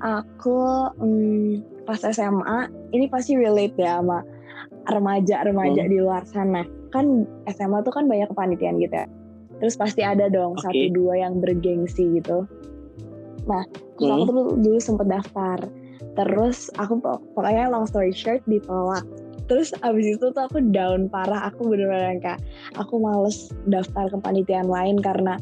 aku 0.01 0.57
hmm, 0.97 1.85
pas 1.85 2.01
SMA 2.01 2.59
ini 2.89 3.05
pasti 3.05 3.37
relate 3.37 3.77
ya 3.77 4.01
sama 4.01 4.25
remaja-remaja 4.89 5.85
Hmm. 5.85 5.91
di 5.91 5.97
luar 6.01 6.25
sana. 6.25 6.65
Kan 6.89 7.29
SMA 7.45 7.85
tuh 7.85 7.93
kan 7.93 8.09
banyak 8.09 8.29
kepanitiaan 8.33 8.81
gitu 8.81 8.95
ya. 8.95 9.07
Terus 9.59 9.75
pasti 9.77 10.01
ada 10.01 10.31
dong 10.31 10.57
Oke. 10.57 10.63
satu 10.65 10.83
dua 10.95 11.21
yang 11.21 11.37
bergengsi 11.37 12.17
gitu. 12.17 12.47
Nah 13.45 13.63
terus 13.99 14.09
aku 14.09 14.23
Hmm. 14.25 14.29
tuh 14.29 14.45
dulu 14.57 14.79
sempet 14.81 15.07
daftar. 15.07 15.59
Terus 16.17 16.71
aku 16.75 16.97
pok- 16.99 17.23
pokoknya 17.37 17.69
long 17.69 17.85
story 17.85 18.09
short 18.09 18.41
ditolak. 18.49 19.05
Terus 19.45 19.73
abis 19.81 20.17
itu 20.17 20.25
tuh 20.29 20.43
aku 20.45 20.61
down 20.69 21.09
parah. 21.09 21.49
Aku 21.49 21.69
bener-bener 21.69 22.21
kayak 22.21 22.41
aku 22.77 22.97
males 23.01 23.49
daftar 23.65 24.09
kepanitiaan 24.09 24.69
lain 24.69 24.97
karena 25.01 25.37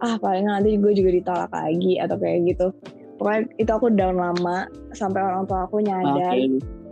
ah 0.00 0.16
paling 0.16 0.48
nanti 0.48 0.80
gue 0.80 0.92
juga 0.96 1.10
ditolak 1.12 1.52
lagi 1.52 2.00
atau 2.00 2.16
kayak 2.16 2.38
gitu. 2.48 2.66
Pokoknya 3.20 3.40
itu 3.60 3.70
aku 3.70 3.92
down 3.92 4.16
lama 4.16 4.64
sampai 4.96 5.20
orang 5.20 5.44
tua 5.44 5.68
aku 5.68 5.84
nyadar. 5.84 6.36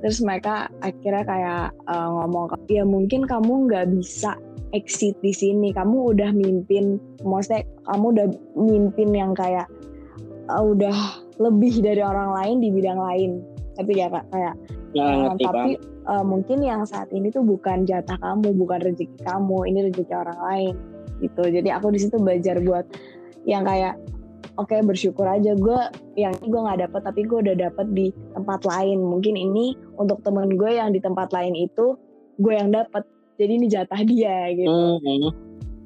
Terus 0.04 0.20
mereka 0.22 0.68
akhirnya 0.84 1.24
kayak 1.24 1.64
uh, 1.88 2.08
ngomong 2.22 2.52
ya 2.68 2.84
mungkin 2.84 3.24
kamu 3.24 3.66
nggak 3.66 3.88
bisa 3.96 4.36
exit 4.76 5.16
di 5.24 5.32
sini. 5.32 5.72
Kamu 5.72 6.12
udah 6.14 6.30
mimpin 6.36 7.00
maksudnya 7.24 7.64
kamu 7.88 8.04
udah 8.12 8.26
mimpin 8.54 9.08
yang 9.16 9.32
kayak 9.32 9.64
uh, 10.52 10.62
udah 10.62 11.24
lebih 11.40 11.80
dari 11.80 12.04
orang 12.04 12.36
lain 12.36 12.56
di 12.60 12.68
bidang 12.70 13.00
lain. 13.00 13.30
Tapi 13.80 13.92
ya 13.96 14.12
kak 14.12 14.28
kayak 14.30 14.54
Nah, 14.96 15.32
uh, 15.32 15.36
tapi 15.36 15.76
uh, 16.08 16.24
mungkin 16.24 16.64
yang 16.64 16.80
saat 16.88 17.12
ini 17.12 17.28
tuh 17.28 17.44
bukan 17.44 17.84
jatah 17.84 18.16
kamu 18.20 18.56
bukan 18.56 18.80
rezeki 18.84 19.20
kamu. 19.20 19.68
Ini 19.68 19.78
rezeki 19.92 20.12
orang 20.16 20.40
lain 20.44 20.74
gitu 21.22 21.42
jadi 21.46 21.78
aku 21.78 21.90
di 21.94 22.00
situ 22.02 22.16
belajar 22.18 22.58
buat 22.62 22.86
yang 23.46 23.64
kayak 23.64 23.96
oke 24.58 24.74
bersyukur 24.84 25.24
aja 25.24 25.54
gue 25.54 25.80
yang 26.18 26.34
ini 26.42 26.46
gue 26.50 26.60
nggak 26.60 26.80
dapet 26.88 27.00
tapi 27.06 27.20
gue 27.24 27.38
udah 27.46 27.56
dapet 27.56 27.86
di 27.94 28.06
tempat 28.34 28.60
lain 28.66 28.98
mungkin 28.98 29.34
ini 29.38 29.78
untuk 29.96 30.20
temen 30.26 30.58
gue 30.58 30.70
yang 30.74 30.90
di 30.90 30.98
tempat 30.98 31.30
lain 31.30 31.54
itu 31.54 31.94
gue 32.42 32.54
yang 32.54 32.74
dapet 32.74 33.06
jadi 33.38 33.52
ini 33.54 33.66
jatah 33.70 34.02
dia 34.02 34.50
gitu 34.54 34.68
Hmm, 34.68 34.98
hmm. 34.98 35.30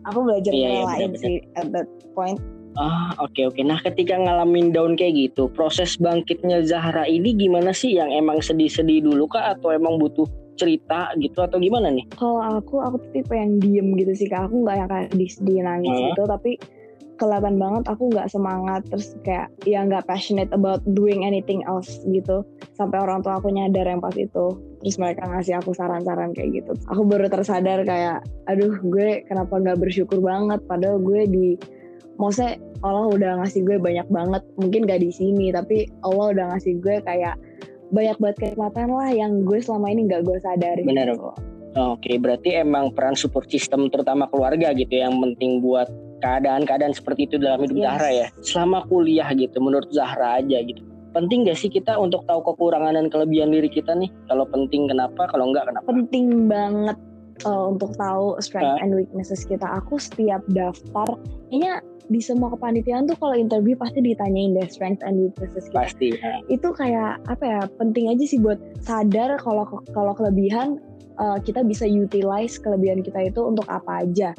aku 0.09 0.19
belajar 0.25 0.53
iya, 0.53 0.69
ngelain 0.83 1.13
benar-benar. 1.13 1.23
sih 1.23 1.37
at 1.57 1.69
that 1.71 1.89
point 2.17 2.41
Ah, 2.73 3.13
oke 3.21 3.37
okay, 3.37 3.45
oke. 3.45 3.61
Okay. 3.61 3.69
Nah, 3.69 3.77
ketika 3.85 4.17
ngalamin 4.17 4.73
down 4.73 4.97
kayak 4.97 5.13
gitu, 5.13 5.45
proses 5.53 6.01
bangkitnya 6.01 6.65
Zahra 6.65 7.05
ini 7.05 7.37
gimana 7.37 7.69
sih? 7.77 8.01
Yang 8.01 8.11
emang 8.17 8.41
sedih-sedih 8.41 9.05
dulu 9.05 9.29
kah 9.29 9.53
atau 9.53 9.77
emang 9.77 10.01
butuh 10.01 10.25
cerita 10.57 11.13
gitu 11.19 11.39
atau 11.41 11.57
gimana 11.59 11.89
nih? 11.91 12.05
Kalau 12.17 12.41
aku, 12.41 12.81
aku 12.81 12.97
tipe 13.13 13.33
yang 13.33 13.59
diem 13.59 13.97
gitu 13.97 14.13
sih 14.13 14.29
kak. 14.29 14.49
Aku 14.51 14.65
nggak 14.65 14.77
yang 14.77 14.89
kayak 14.91 15.09
sedih 15.31 15.61
nangis 15.65 15.93
uh. 15.93 16.03
gitu, 16.13 16.23
tapi 16.29 16.61
kelihatan 17.23 17.55
banget 17.55 17.87
aku 17.87 18.11
nggak 18.11 18.27
semangat 18.27 18.83
terus 18.91 19.15
kayak 19.23 19.47
ya 19.63 19.87
nggak 19.87 20.03
passionate 20.11 20.51
about 20.51 20.83
doing 20.99 21.23
anything 21.23 21.63
else 21.71 22.03
gitu 22.11 22.43
sampai 22.75 22.99
orang 22.99 23.23
tua 23.23 23.39
aku 23.39 23.47
nyadar 23.47 23.87
yang 23.87 24.03
pas 24.03 24.17
itu 24.19 24.59
terus 24.83 24.97
mereka 24.99 25.31
ngasih 25.31 25.63
aku 25.63 25.71
saran-saran 25.71 26.35
kayak 26.35 26.63
gitu 26.63 26.75
aku 26.91 27.07
baru 27.07 27.31
tersadar 27.31 27.87
kayak 27.87 28.27
aduh 28.51 28.75
gue 28.83 29.23
kenapa 29.31 29.55
nggak 29.55 29.79
bersyukur 29.79 30.19
banget 30.19 30.59
padahal 30.67 30.99
gue 30.99 31.23
di 31.31 31.49
maksudnya 32.19 32.59
Allah 32.83 33.07
udah 33.15 33.31
ngasih 33.45 33.61
gue 33.71 33.77
banyak 33.79 34.09
banget 34.11 34.43
mungkin 34.59 34.91
gak 34.91 35.01
di 35.07 35.15
sini 35.15 35.55
tapi 35.55 35.87
Allah 36.03 36.35
udah 36.35 36.45
ngasih 36.55 36.83
gue 36.83 36.99
kayak 37.07 37.39
banyak 37.93 38.17
banget 38.19 38.37
kesempatan 38.41 38.89
lah 38.89 39.11
yang 39.13 39.45
gue 39.45 39.59
selama 39.61 39.87
ini 39.93 40.09
nggak 40.09 40.25
gue 40.25 40.39
sadari 40.41 40.83
benar 40.83 41.13
gitu. 41.13 41.31
Oke, 41.73 42.21
berarti 42.21 42.61
emang 42.61 42.93
peran 42.93 43.17
support 43.17 43.49
system 43.49 43.89
terutama 43.89 44.29
keluarga 44.29 44.77
gitu 44.77 44.93
yang 44.93 45.17
penting 45.25 45.65
buat 45.65 45.89
keadaan-keadaan 46.21 46.93
seperti 46.93 47.25
itu 47.25 47.41
dalam 47.41 47.65
hidup 47.65 47.81
yes. 47.81 47.85
Zahra 47.89 48.11
ya. 48.13 48.27
Selama 48.45 48.79
kuliah 48.93 49.29
gitu, 49.33 49.57
menurut 49.57 49.89
Zahra 49.89 50.37
aja 50.45 50.61
gitu. 50.61 50.85
Penting 51.17 51.49
gak 51.49 51.57
sih 51.57 51.73
kita 51.73 51.97
untuk 51.97 52.29
tahu 52.29 52.45
kekurangan 52.45 52.97
dan 52.97 53.09
kelebihan 53.09 53.53
diri 53.53 53.73
kita 53.73 53.97
nih? 53.97 54.13
Kalau 54.29 54.45
penting 54.49 54.89
kenapa? 54.89 55.29
Kalau 55.33 55.49
enggak 55.49 55.69
kenapa? 55.69 55.89
Penting 55.89 56.49
banget 56.49 56.97
uh, 57.49 57.73
untuk 57.73 57.97
tahu 57.97 58.37
strength 58.45 58.77
uh. 58.77 58.85
and 58.85 58.93
weaknesses 58.93 59.45
kita. 59.49 59.65
Aku 59.81 59.97
setiap 59.97 60.45
daftar, 60.53 61.09
kayaknya 61.49 61.81
di 62.11 62.21
semua 62.23 62.51
kepanitiaan 62.55 63.07
tuh 63.07 63.19
kalau 63.19 63.37
interview 63.39 63.79
pasti 63.79 64.03
ditanyain 64.03 64.57
deh 64.57 64.67
strength 64.67 65.03
and 65.07 65.19
weaknesses 65.19 65.71
kita. 65.71 65.87
Pasti. 65.87 66.09
Ya. 66.19 66.43
Itu 66.51 66.75
kayak 66.75 67.23
apa 67.31 67.45
ya? 67.45 67.61
Penting 67.79 68.11
aja 68.11 68.25
sih 68.27 68.39
buat 68.43 68.59
sadar 68.83 69.39
kalau 69.39 69.65
kalau 69.95 70.13
kelebihan 70.17 70.83
uh, 71.19 71.39
kita 71.39 71.63
bisa 71.63 71.87
utilize 71.87 72.59
kelebihan 72.59 73.05
kita 73.05 73.31
itu 73.31 73.41
untuk 73.43 73.67
apa 73.71 74.07
aja. 74.07 74.35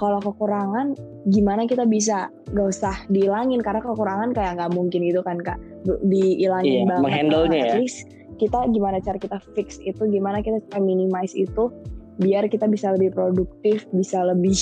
Kalau 0.00 0.18
kekurangan, 0.18 0.98
gimana 1.30 1.62
kita 1.68 1.86
bisa 1.86 2.26
gak 2.50 2.68
usah 2.74 2.96
dihilangin 3.06 3.62
karena 3.62 3.78
kekurangan 3.78 4.34
kayak 4.34 4.58
nggak 4.58 4.72
mungkin 4.74 5.06
gitu 5.06 5.22
kan 5.22 5.38
kak 5.38 5.62
dihilangin 6.02 6.82
iya, 6.82 6.88
banget. 6.90 7.04
Menghandle-nya 7.06 7.60
ya. 7.60 7.74
At 7.76 7.80
least 7.86 8.10
kita 8.42 8.66
gimana 8.74 8.98
cara 8.98 9.20
kita 9.20 9.38
fix 9.54 9.78
itu, 9.78 10.02
gimana 10.10 10.42
kita 10.42 10.58
cara 10.72 10.82
minimize 10.82 11.38
itu 11.38 11.70
biar 12.18 12.50
kita 12.50 12.66
bisa 12.66 12.92
lebih 12.98 13.14
produktif, 13.14 13.86
bisa 13.94 14.26
lebih 14.26 14.56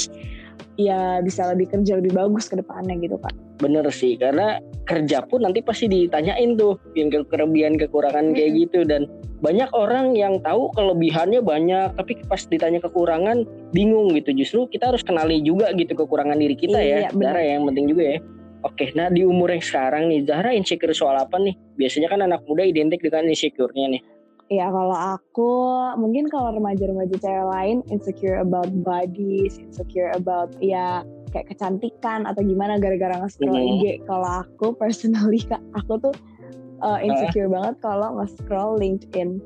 ya 0.80 1.20
bisa 1.20 1.48
lebih 1.52 1.70
kerja 1.70 1.98
lebih 1.98 2.16
bagus 2.16 2.48
ke 2.48 2.56
depannya 2.58 2.96
gitu 3.00 3.20
Pak. 3.20 3.32
Bener 3.60 3.84
sih, 3.92 4.16
karena 4.16 4.56
kerja 4.88 5.20
pun 5.28 5.44
nanti 5.44 5.60
pasti 5.60 5.86
ditanyain 5.86 6.56
tuh 6.56 6.80
yang 6.96 7.12
kelebihan 7.12 7.76
kekurangan 7.76 8.32
hmm. 8.32 8.36
kayak 8.36 8.50
gitu 8.56 8.80
dan 8.88 9.04
banyak 9.40 9.68
orang 9.72 10.16
yang 10.16 10.40
tahu 10.40 10.72
kelebihannya 10.76 11.40
banyak 11.40 11.96
tapi 11.96 12.20
pas 12.28 12.40
ditanya 12.48 12.80
kekurangan 12.80 13.44
bingung 13.72 14.12
gitu. 14.16 14.32
Justru 14.32 14.68
kita 14.72 14.92
harus 14.92 15.04
kenali 15.04 15.44
juga 15.44 15.72
gitu 15.76 15.92
kekurangan 15.92 16.36
diri 16.36 16.56
kita 16.56 16.80
iya, 16.80 17.08
ya. 17.08 17.10
Zahra 17.12 17.40
yang 17.44 17.68
penting 17.68 17.86
juga 17.92 18.04
ya. 18.16 18.18
Oke, 18.60 18.92
nah 18.92 19.08
di 19.08 19.24
umur 19.24 19.56
yang 19.56 19.64
sekarang 19.64 20.12
nih 20.12 20.28
Zahra 20.28 20.52
insecure 20.52 20.92
soal 20.92 21.16
apa 21.16 21.40
nih? 21.40 21.56
Biasanya 21.80 22.12
kan 22.12 22.20
anak 22.20 22.44
muda 22.44 22.60
identik 22.60 23.00
dengan 23.00 23.32
insecure-nya 23.32 23.96
nih. 23.96 24.02
Ya 24.50 24.66
kalau 24.66 24.98
aku 24.98 25.52
mungkin 25.94 26.26
kalau 26.26 26.50
remaja-remaja 26.58 27.22
cewek 27.22 27.46
lain 27.54 27.76
insecure 27.86 28.42
about 28.42 28.66
bodies, 28.82 29.62
insecure 29.62 30.10
about 30.10 30.50
ya 30.58 31.06
kayak 31.30 31.54
kecantikan 31.54 32.26
atau 32.26 32.42
gimana 32.42 32.82
gara-gara 32.82 33.14
nge-scroll 33.22 33.54
mm 33.54 33.62
-hmm. 33.62 33.78
IG. 33.78 33.84
Kalau 34.10 34.42
aku 34.42 34.74
personally 34.74 35.38
aku 35.78 36.02
tuh 36.02 36.14
uh, 36.82 36.98
insecure 36.98 37.46
uh. 37.46 37.62
banget 37.62 37.74
kalau 37.78 38.18
nge-scroll 38.18 38.74
LinkedIn. 38.82 39.38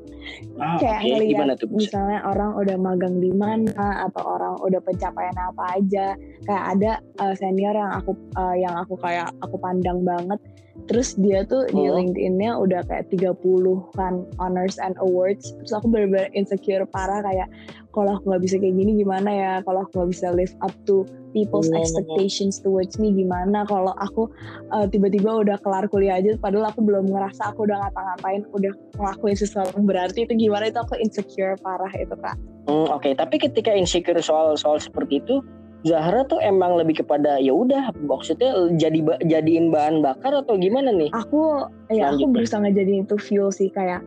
Ah, 0.57 0.81
kayak 0.81 1.05
okay. 1.05 1.37
ngeliat 1.37 1.61
misalnya 1.69 2.25
orang 2.25 2.57
udah 2.57 2.77
magang 2.81 3.21
di 3.21 3.29
mana 3.29 4.09
atau 4.09 4.25
orang 4.25 4.57
udah 4.65 4.81
pencapaian 4.81 5.37
apa 5.37 5.63
aja. 5.77 6.17
Kayak 6.49 6.65
ada 6.73 6.91
uh, 7.21 7.33
senior 7.37 7.77
yang 7.77 7.93
aku 7.93 8.17
uh, 8.41 8.57
yang 8.57 8.73
aku 8.73 8.97
kayak 8.97 9.29
aku 9.45 9.61
pandang 9.61 10.01
banget 10.01 10.41
terus 10.85 11.17
dia 11.17 11.47
tuh 11.47 11.65
oh. 11.65 11.73
di 11.73 11.83
LinkedIn-nya 11.87 12.59
udah 12.59 12.83
kayak 12.85 13.09
30-an 13.09 14.27
honors 14.37 14.77
and 14.77 14.93
awards 15.01 15.55
terus 15.61 15.73
aku 15.73 15.89
bener-bener 15.89 16.29
insecure 16.35 16.85
parah 16.85 17.23
kayak 17.25 17.49
kalau 17.95 18.19
aku 18.19 18.27
nggak 18.27 18.43
bisa 18.43 18.55
kayak 18.59 18.75
gini 18.75 18.91
gimana 18.99 19.29
ya 19.31 19.53
kalau 19.63 19.87
aku 19.87 20.03
nggak 20.03 20.11
bisa 20.11 20.27
live 20.35 20.51
up 20.59 20.75
to 20.83 21.07
people's 21.31 21.71
oh. 21.71 21.79
expectations 21.79 22.59
towards 22.59 22.99
me 22.99 23.15
gimana 23.15 23.63
kalau 23.65 23.95
aku 23.97 24.27
uh, 24.75 24.85
tiba-tiba 24.85 25.47
udah 25.47 25.57
kelar 25.63 25.87
kuliah 25.87 26.19
aja 26.19 26.35
padahal 26.37 26.69
aku 26.69 26.83
belum 26.83 27.07
ngerasa 27.07 27.55
aku 27.55 27.65
udah 27.65 27.87
ngapa-ngapain 27.87 28.43
udah 28.51 28.71
ngelakuin 28.99 29.37
sesuatu 29.39 29.79
berarti 29.79 30.27
itu 30.27 30.47
gimana 30.47 30.67
itu 30.67 30.79
aku 30.79 30.99
insecure 30.99 31.55
parah 31.63 31.91
itu 31.95 32.13
kak 32.19 32.35
hmm, 32.67 32.91
oke 32.91 32.99
okay. 32.99 33.15
tapi 33.15 33.39
ketika 33.39 33.71
insecure 33.71 34.19
soal 34.19 34.59
soal 34.59 34.77
seperti 34.77 35.23
itu 35.23 35.39
Zahra 35.85 36.25
tuh 36.25 36.41
emang 36.41 36.81
lebih 36.81 37.05
kepada 37.05 37.37
ya 37.37 37.53
udah 37.53 37.93
maksudnya 38.09 38.73
jadi 38.73 39.05
jadiin 39.21 39.69
bahan 39.69 40.01
bakar 40.01 40.33
atau 40.33 40.57
gimana 40.57 40.89
nih? 40.89 41.13
Aku 41.13 41.69
ya 41.93 42.09
aku 42.09 42.25
berusaha 42.33 42.65
ngejadiin 42.65 43.05
itu 43.05 43.21
fuel 43.21 43.53
sih 43.53 43.69
kayak 43.69 44.01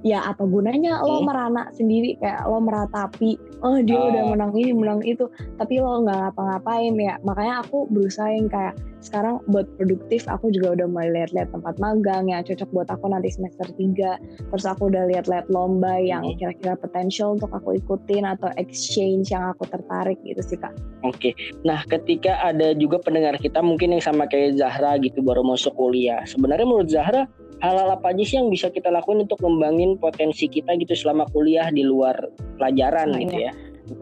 ya 0.00 0.24
apa 0.24 0.48
gunanya 0.48 1.00
okay. 1.00 1.08
lo 1.08 1.16
merana 1.28 1.62
sendiri 1.76 2.16
kayak 2.20 2.48
lo 2.48 2.58
meratapi 2.64 3.36
oh 3.60 3.78
dia 3.84 3.96
oh. 4.00 4.08
udah 4.08 4.22
menang 4.32 4.52
ini 4.56 4.72
menang 4.72 5.00
itu. 5.04 5.28
Tapi 5.60 5.80
lo 5.80 6.04
nggak 6.04 6.32
ngapa-ngapain 6.32 6.94
ya. 6.96 7.14
Makanya 7.24 7.64
aku 7.64 7.86
berusaha 7.92 8.28
yang 8.32 8.48
kayak 8.48 8.74
sekarang 9.00 9.40
buat 9.48 9.64
produktif 9.80 10.28
aku 10.28 10.52
juga 10.52 10.76
udah 10.76 10.86
mulai 10.92 11.08
lihat-lihat 11.08 11.48
tempat 11.56 11.80
magang 11.80 12.28
yang 12.28 12.44
cocok 12.44 12.68
buat 12.68 12.88
aku 12.92 13.08
nanti 13.08 13.32
semester 13.32 13.64
3 13.64 14.52
terus 14.52 14.66
aku 14.68 14.92
udah 14.92 15.08
lihat-lihat 15.08 15.48
lomba 15.48 15.96
yang 15.96 16.20
kira-kira 16.36 16.76
potensial 16.76 17.32
untuk 17.32 17.48
aku 17.48 17.80
ikutin 17.80 18.28
atau 18.28 18.52
exchange 18.60 19.32
yang 19.32 19.56
aku 19.56 19.64
tertarik 19.72 20.20
gitu 20.20 20.44
sih 20.44 20.60
kak. 20.60 20.76
Oke. 21.00 21.32
Okay. 21.32 21.34
nah 21.64 21.80
ketika 21.88 22.44
ada 22.44 22.76
juga 22.76 23.00
pendengar 23.00 23.40
kita 23.40 23.64
mungkin 23.64 23.96
yang 23.96 24.04
sama 24.04 24.28
kayak 24.28 24.60
Zahra 24.60 25.00
gitu 25.00 25.24
baru 25.24 25.40
masuk 25.48 25.72
kuliah. 25.80 26.20
Sebenarnya 26.28 26.68
menurut 26.68 26.92
Zahra 26.92 27.24
hal-hal 27.60 27.88
apa 27.92 28.12
aja 28.12 28.24
sih 28.24 28.36
yang 28.40 28.48
bisa 28.48 28.72
kita 28.72 28.88
lakuin 28.88 29.28
untuk 29.28 29.40
ngembangin 29.44 30.00
potensi 30.00 30.48
kita 30.48 30.74
gitu 30.80 30.96
selama 30.96 31.28
kuliah 31.30 31.68
di 31.68 31.84
luar 31.84 32.16
pelajaran 32.56 33.12
nah, 33.12 33.20
gitu 33.20 33.36
ya? 33.36 33.52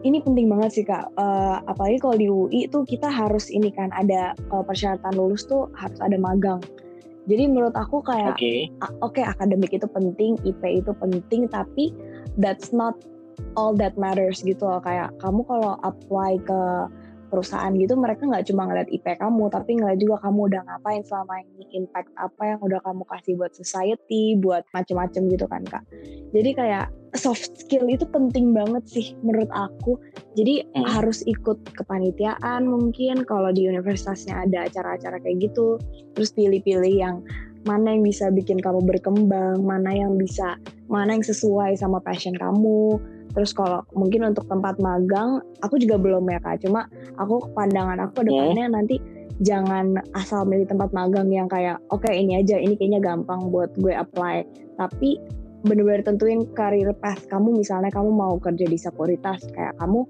Ini 0.05 0.21
penting 0.21 0.47
banget 0.47 0.69
sih 0.79 0.85
kak. 0.85 1.11
Uh, 1.17 1.59
apalagi 1.65 1.97
kalau 1.99 2.15
di 2.15 2.27
UI 2.29 2.69
tuh 2.69 2.85
kita 2.85 3.09
harus 3.09 3.49
ini 3.49 3.73
kan 3.73 3.89
ada 3.91 4.37
uh, 4.53 4.63
persyaratan 4.63 5.17
lulus 5.17 5.43
tuh 5.49 5.67
harus 5.75 5.97
ada 5.99 6.15
magang. 6.15 6.61
Jadi 7.29 7.45
menurut 7.45 7.75
aku 7.77 8.01
kayak 8.01 8.37
oke. 8.37 8.41
okay. 8.41 8.59
okay, 9.05 9.23
akademik 9.25 9.69
itu 9.69 9.85
penting 9.85 10.39
IP 10.45 10.81
itu 10.81 10.91
penting 10.97 11.45
tapi 11.49 11.93
that's 12.41 12.73
not 12.73 12.97
all 13.53 13.73
that 13.75 13.97
matters 13.97 14.41
gitu 14.45 14.61
loh. 14.65 14.81
Kayak 14.81 15.13
kamu 15.19 15.41
kalau 15.45 15.75
apply 15.83 16.37
ke 16.41 16.61
perusahaan 17.29 17.71
gitu 17.77 17.93
mereka 17.95 18.25
nggak 18.25 18.49
cuma 18.49 18.67
ngeliat 18.67 18.89
IP 18.89 19.05
kamu 19.05 19.47
tapi 19.53 19.77
ngeliat 19.77 19.99
juga 20.01 20.17
kamu 20.25 20.39
udah 20.51 20.61
ngapain 20.65 21.01
selama 21.05 21.33
ini 21.45 21.63
impact 21.77 22.09
apa 22.17 22.41
yang 22.43 22.59
udah 22.59 22.79
kamu 22.81 23.03
kasih 23.05 23.33
buat 23.37 23.53
society 23.53 24.35
buat 24.41 24.65
macem-macem 24.73 25.29
gitu 25.29 25.45
kan 25.45 25.63
kak. 25.69 25.85
Jadi 26.33 26.49
kayak 26.57 26.89
soft 27.17 27.53
skill 27.57 27.89
itu 27.89 28.05
penting 28.09 28.53
banget 28.53 28.83
sih 28.89 29.13
menurut 29.21 29.49
aku. 29.53 29.97
Jadi 30.33 30.65
hmm. 30.65 30.85
harus 30.89 31.21
ikut 31.25 31.57
kepanitiaan 31.77 32.65
mungkin 32.65 33.23
kalau 33.25 33.53
di 33.53 33.65
universitasnya 33.69 34.45
ada 34.45 34.65
acara-acara 34.65 35.21
kayak 35.21 35.49
gitu 35.49 35.77
terus 36.17 36.33
pilih-pilih 36.33 36.93
yang 36.93 37.21
mana 37.67 37.91
yang 37.91 38.07
bisa 38.07 38.31
bikin 38.31 38.55
kamu 38.59 38.79
berkembang 38.87 39.59
mana 39.67 39.91
yang 39.91 40.15
bisa 40.15 40.55
mana 40.87 41.19
yang 41.19 41.25
sesuai 41.25 41.75
sama 41.75 41.99
passion 41.99 42.31
kamu 42.35 42.95
Terus 43.33 43.51
kalau 43.53 43.85
mungkin 43.93 44.25
untuk 44.25 44.49
tempat 44.49 44.81
magang, 44.81 45.41
aku 45.61 45.77
juga 45.77 46.01
belum 46.01 46.25
ya 46.29 46.39
kak. 46.41 46.65
Cuma 46.65 46.89
aku 47.17 47.45
pandangan 47.53 48.01
aku 48.09 48.25
depannya 48.25 48.65
hmm. 48.67 48.75
nanti 48.75 48.95
jangan 49.39 49.95
asal 50.17 50.43
milih 50.43 50.67
tempat 50.67 50.91
magang 50.91 51.31
yang 51.31 51.47
kayak 51.47 51.79
oke 51.93 52.03
okay, 52.03 52.19
ini 52.19 52.41
aja, 52.41 52.59
ini 52.59 52.75
kayaknya 52.75 52.99
gampang 52.99 53.53
buat 53.53 53.71
gue 53.77 53.93
apply. 53.93 54.43
Tapi 54.75 55.19
bener-bener 55.63 56.03
tentuin 56.03 56.43
karir 56.55 56.91
path 56.97 57.27
kamu. 57.27 57.59
Misalnya 57.61 57.91
kamu 57.93 58.09
mau 58.11 58.35
kerja 58.39 58.65
di 58.65 58.77
sekuritas, 58.79 59.45
kayak 59.53 59.75
kamu 59.79 60.07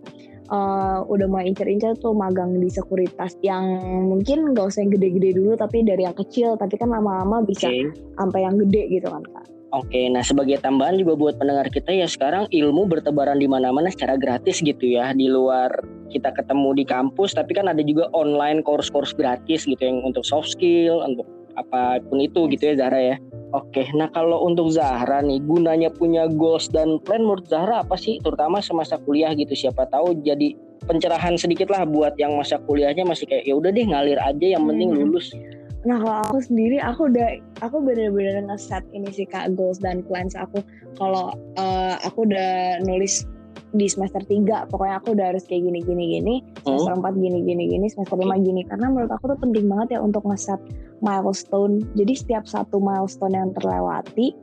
uh, 0.50 1.06
udah 1.06 1.28
mau 1.30 1.42
incer-incer 1.42 1.98
tuh 1.98 2.14
magang 2.14 2.58
di 2.58 2.70
sekuritas 2.70 3.38
yang 3.46 3.66
mungkin 4.10 4.54
gak 4.54 4.70
usah 4.70 4.86
yang 4.86 4.94
gede-gede 4.98 5.38
dulu, 5.38 5.54
tapi 5.58 5.86
dari 5.86 6.06
yang 6.06 6.18
kecil. 6.18 6.58
Tapi 6.58 6.78
kan 6.78 6.90
lama-lama 6.90 7.42
bisa 7.46 7.70
okay. 7.70 7.90
sampai 8.18 8.46
yang 8.46 8.56
gede 8.58 8.84
gitu 8.90 9.08
kan 9.10 9.24
kak. 9.26 9.59
Oke, 9.70 10.10
nah 10.10 10.26
sebagai 10.26 10.58
tambahan 10.58 10.98
juga 10.98 11.14
buat 11.14 11.36
pendengar 11.38 11.70
kita 11.70 11.94
ya 11.94 12.10
sekarang 12.10 12.50
ilmu 12.50 12.90
bertebaran 12.90 13.38
di 13.38 13.46
mana-mana 13.46 13.94
secara 13.94 14.18
gratis 14.18 14.66
gitu 14.66 14.82
ya 14.82 15.14
di 15.14 15.30
luar 15.30 15.70
kita 16.10 16.34
ketemu 16.34 16.74
di 16.74 16.84
kampus 16.90 17.38
tapi 17.38 17.54
kan 17.54 17.70
ada 17.70 17.86
juga 17.86 18.10
online 18.18 18.66
course-course 18.66 19.14
gratis 19.14 19.70
gitu 19.70 19.78
yang 19.78 20.02
untuk 20.02 20.26
soft 20.26 20.58
skill 20.58 21.06
untuk 21.06 21.30
apa 21.54 22.02
pun 22.02 22.18
itu 22.18 22.50
gitu 22.50 22.74
ya 22.74 22.82
Zahra 22.82 22.98
ya. 22.98 23.16
Oke, 23.54 23.86
nah 23.94 24.10
kalau 24.10 24.42
untuk 24.46 24.74
Zahra 24.74 25.22
nih 25.22 25.38
gunanya 25.46 25.94
punya 25.94 26.26
goals 26.26 26.66
dan 26.74 26.98
plan 27.06 27.22
menurut 27.22 27.46
Zahra 27.46 27.86
apa 27.86 27.94
sih 27.94 28.18
terutama 28.26 28.66
semasa 28.66 28.98
kuliah 28.98 29.38
gitu 29.38 29.54
siapa 29.54 29.86
tahu 29.86 30.18
jadi 30.26 30.58
pencerahan 30.90 31.38
sedikit 31.38 31.70
lah 31.70 31.86
buat 31.86 32.18
yang 32.18 32.34
masa 32.34 32.58
kuliahnya 32.58 33.06
masih 33.06 33.30
kayak 33.30 33.46
ya 33.46 33.54
udah 33.54 33.70
deh 33.70 33.86
ngalir 33.86 34.18
aja 34.18 34.58
yang 34.58 34.66
penting 34.66 34.90
Hmm. 34.98 35.59
Nah 35.88 35.98
kalau 36.04 36.18
aku 36.28 36.38
sendiri 36.44 36.84
aku 36.84 37.08
udah 37.08 37.40
aku 37.64 37.80
bener-bener 37.80 38.44
nge-set 38.52 38.84
ini 38.92 39.08
sih 39.16 39.24
kak 39.24 39.56
goals 39.56 39.80
dan 39.80 40.04
plans 40.04 40.36
aku. 40.36 40.60
Kalau 41.00 41.32
eh, 41.56 41.96
aku 42.04 42.28
udah 42.28 42.84
nulis 42.84 43.24
di 43.70 43.86
semester 43.86 44.26
3 44.26 44.74
pokoknya 44.74 44.98
aku 44.98 45.14
udah 45.14 45.26
harus 45.32 45.46
kayak 45.48 45.64
gini 45.70 45.80
gini. 45.86 46.04
Gini 46.20 46.36
semester 46.66 47.00
4 47.00 47.24
gini 47.24 47.40
gini 47.48 47.64
gini 47.72 47.86
semester 47.88 48.18
5 48.20 48.28
gini. 48.44 48.62
Karena 48.68 48.92
menurut 48.92 49.12
aku 49.14 49.32
tuh 49.32 49.40
penting 49.40 49.72
banget 49.72 49.96
ya 49.96 50.00
untuk 50.04 50.28
nge-set 50.28 50.60
milestone. 51.00 51.86
Jadi 51.96 52.14
setiap 52.18 52.44
satu 52.44 52.82
milestone 52.84 53.40
yang 53.40 53.56
terlewati 53.56 54.36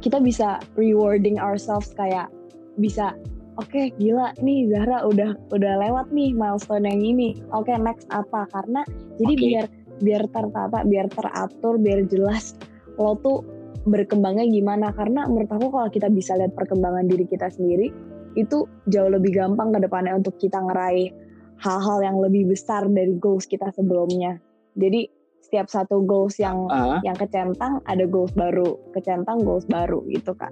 kita 0.00 0.20
bisa 0.20 0.60
rewarding 0.76 1.40
ourselves 1.40 1.92
kayak 1.96 2.28
bisa 2.76 3.16
oke 3.56 3.80
gila 3.96 4.34
ini 4.42 4.68
Zahra 4.68 5.06
udah 5.06 5.32
udah 5.54 5.72
lewat 5.80 6.12
nih 6.12 6.36
milestone 6.36 6.84
yang 6.84 7.00
ini. 7.00 7.40
Oke 7.56 7.72
next 7.78 8.04
apa? 8.12 8.44
Karena 8.52 8.84
jadi 9.16 9.32
Oke. 9.32 9.44
biar 9.48 9.66
biar 10.02 10.26
tertata 10.30 10.82
biar 10.82 11.06
teratur 11.10 11.78
biar 11.78 12.06
jelas 12.10 12.58
lo 12.98 13.18
tuh 13.18 13.42
berkembangnya 13.84 14.48
gimana. 14.48 14.90
Karena 14.96 15.28
menurut 15.28 15.50
aku 15.52 15.68
kalau 15.68 15.88
kita 15.92 16.08
bisa 16.08 16.34
lihat 16.40 16.56
perkembangan 16.56 17.04
diri 17.04 17.28
kita 17.28 17.52
sendiri 17.52 17.92
itu 18.34 18.66
jauh 18.90 19.10
lebih 19.12 19.30
gampang 19.30 19.70
ke 19.70 19.78
depannya 19.84 20.18
untuk 20.18 20.34
kita 20.40 20.58
ngeraih 20.58 21.12
hal-hal 21.62 21.98
yang 22.02 22.16
lebih 22.18 22.50
besar 22.50 22.82
dari 22.90 23.14
goals 23.20 23.46
kita 23.46 23.70
sebelumnya. 23.70 24.42
Jadi 24.74 25.06
setiap 25.38 25.70
satu 25.70 26.02
goals 26.02 26.40
yang 26.40 26.66
Ah, 26.72 26.98
yang 27.06 27.14
kecentang 27.14 27.78
ada 27.86 28.08
goals 28.08 28.34
baru. 28.34 28.74
Kecentang 28.90 29.44
goals 29.46 29.68
baru 29.70 30.02
gitu 30.10 30.34
kak 30.34 30.50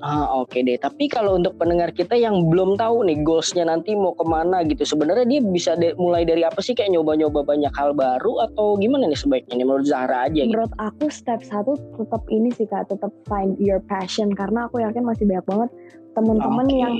ah 0.00 0.40
oke 0.40 0.56
deh. 0.60 0.80
Tapi 0.80 1.08
kalau 1.08 1.36
untuk 1.36 1.56
pendengar 1.60 1.92
kita 1.92 2.16
yang 2.16 2.48
belum 2.48 2.76
tahu 2.80 3.04
nih 3.04 3.20
goalsnya 3.20 3.68
nanti 3.68 3.92
mau 3.92 4.16
ke 4.16 4.24
mana 4.24 4.64
gitu, 4.64 4.82
sebenarnya 4.84 5.28
dia 5.28 5.40
bisa 5.44 5.76
de- 5.76 5.96
mulai 6.00 6.24
dari 6.24 6.42
apa 6.44 6.60
sih 6.64 6.72
kayak 6.72 6.96
nyoba-nyoba 6.96 7.44
banyak 7.44 7.72
hal 7.76 7.92
baru 7.92 8.40
atau 8.48 8.80
gimana 8.80 9.06
nih 9.06 9.20
sebaiknya 9.20 9.60
nih 9.60 9.66
menurut 9.68 9.86
Zahra 9.86 10.26
aja 10.26 10.40
gitu. 10.40 10.52
menurut 10.56 10.72
aku 10.80 11.12
step 11.12 11.44
satu 11.44 11.76
tetap 12.00 12.22
ini 12.32 12.48
sih 12.56 12.64
kak 12.64 12.88
tetap 12.88 13.12
find 13.28 13.60
your 13.60 13.78
passion 13.84 14.32
karena 14.32 14.66
aku 14.66 14.80
yakin 14.80 15.04
masih 15.04 15.28
banyak 15.28 15.46
banget 15.46 15.70
temen-temen 16.16 16.66
Oke. 16.66 16.76
yang 16.80 16.94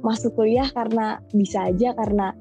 masuk 0.00 0.32
kuliah 0.32 0.68
karena 0.72 1.20
bisa 1.36 1.68
aja 1.68 1.92
karena 1.92 2.32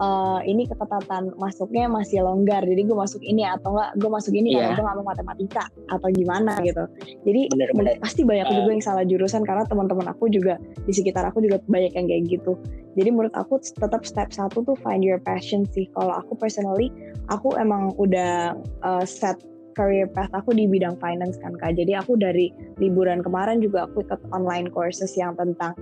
eh, 0.00 0.40
ini 0.48 0.64
ketetapan 0.64 1.28
masuknya 1.36 1.84
masih 1.86 2.24
longgar 2.24 2.64
jadi 2.64 2.80
gue 2.80 2.96
masuk 2.96 3.20
ini 3.20 3.44
atau 3.44 3.76
enggak 3.76 3.90
gue 3.96 4.10
masuk 4.10 4.32
ini 4.32 4.56
karena 4.56 4.72
Iya. 4.72 4.76
gue 4.76 4.84
gak 4.84 4.96
mau 4.96 5.06
matematika 5.06 5.64
atau 5.86 6.08
gimana 6.08 6.56
gitu 6.64 6.84
jadi 7.22 7.40
Bener-bener. 7.52 8.00
pasti 8.00 8.24
banyak 8.24 8.46
Eh. 8.48 8.54
juga 8.56 8.68
yang 8.72 8.84
salah 8.84 9.04
jurusan 9.04 9.42
karena 9.44 9.64
teman-teman 9.68 10.08
aku 10.08 10.32
juga 10.32 10.56
di 10.88 10.92
sekitar 10.92 11.28
aku 11.28 11.44
juga 11.44 11.60
banyak 11.68 11.92
yang 11.92 12.06
kayak 12.08 12.22
gitu 12.26 12.56
jadi 12.96 13.12
menurut 13.12 13.34
aku 13.36 13.60
tetap 13.60 14.02
step 14.02 14.32
satu 14.32 14.64
tuh 14.64 14.76
find 14.80 15.04
your 15.04 15.20
passion 15.20 15.68
sih 15.70 15.86
kalau 15.92 16.16
aku 16.16 16.32
personally 16.34 16.88
aku 17.28 17.52
emang 17.54 17.92
udah 17.94 18.56
uh, 18.82 19.04
set 19.04 19.36
career 19.74 20.06
path 20.10 20.30
aku 20.34 20.54
di 20.54 20.66
bidang 20.66 20.98
finance 20.98 21.38
kan 21.38 21.54
kak. 21.58 21.78
Jadi 21.78 21.94
aku 21.96 22.18
dari 22.18 22.50
liburan 22.78 23.22
kemarin 23.22 23.62
juga 23.62 23.86
aku 23.86 24.02
ikut 24.02 24.20
online 24.34 24.68
courses 24.70 25.14
yang 25.14 25.34
tentang 25.38 25.74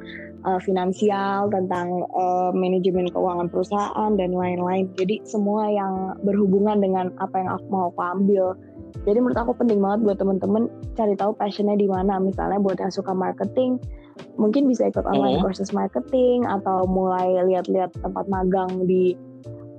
uh, 0.45 0.61
finansial 0.63 1.49
tentang 1.49 2.05
uh, 2.15 2.51
manajemen 2.53 3.09
keuangan 3.11 3.49
perusahaan 3.49 4.11
dan 4.17 4.31
lain-lain. 4.33 4.89
Jadi 4.97 5.25
semua 5.25 5.69
yang 5.69 6.19
berhubungan 6.23 6.79
dengan 6.81 7.11
apa 7.19 7.41
yang 7.41 7.51
aku 7.57 7.67
mau 7.71 7.85
aku 7.91 8.01
ambil. 8.03 8.47
Jadi 9.07 9.19
menurut 9.25 9.39
aku 9.41 9.53
penting 9.57 9.81
banget 9.81 10.01
buat 10.05 10.19
temen-temen 10.21 10.69
cari 10.99 11.15
tahu 11.17 11.33
passionnya 11.37 11.77
di 11.79 11.89
mana. 11.89 12.21
Misalnya 12.21 12.61
buat 12.61 12.77
yang 12.77 12.93
suka 12.93 13.17
marketing 13.17 13.81
mungkin 14.35 14.67
bisa 14.67 14.91
ikut 14.91 15.07
online 15.07 15.39
Mhm. 15.39 15.45
courses 15.47 15.71
marketing 15.71 16.43
atau 16.43 16.87
mulai 16.91 17.39
lihat-lihat 17.47 17.95
tempat 18.03 18.27
magang 18.27 18.87
di 18.87 19.15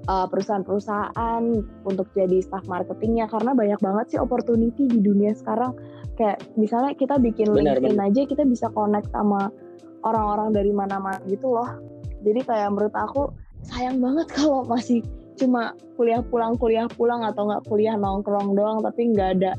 perusahaan-perusahaan 0.10 1.44
untuk 1.86 2.08
jadi 2.18 2.42
staff 2.42 2.66
marketingnya 2.66 3.30
karena 3.30 3.54
banyak 3.54 3.78
banget 3.78 4.06
sih 4.16 4.20
opportunity 4.20 4.90
di 4.90 5.00
dunia 5.00 5.38
sekarang. 5.38 5.78
Kayak 6.18 6.42
misalnya 6.58 6.98
kita 6.98 7.22
bikin 7.22 7.54
Benar, 7.54 7.78
LinkedIn 7.78 8.00
aja 8.02 8.22
kita 8.26 8.44
bisa 8.44 8.68
connect 8.74 9.14
sama 9.14 9.54
orang-orang 10.02 10.56
dari 10.56 10.72
mana-mana 10.74 11.22
gitu 11.30 11.54
loh. 11.54 11.78
Jadi 12.26 12.42
kayak 12.44 12.74
menurut 12.74 12.96
aku 12.98 13.30
sayang 13.70 14.02
banget 14.02 14.28
kalau 14.38 14.66
masih 14.66 15.06
cuma 15.40 15.72
kuliah 15.96 16.20
pulang 16.20 16.60
kuliah 16.60 16.90
pulang 17.00 17.24
atau 17.24 17.48
nggak 17.48 17.64
kuliah 17.72 17.96
nongkrong 17.96 18.60
doang 18.60 18.84
tapi 18.84 19.08
nggak 19.16 19.40
ada 19.40 19.56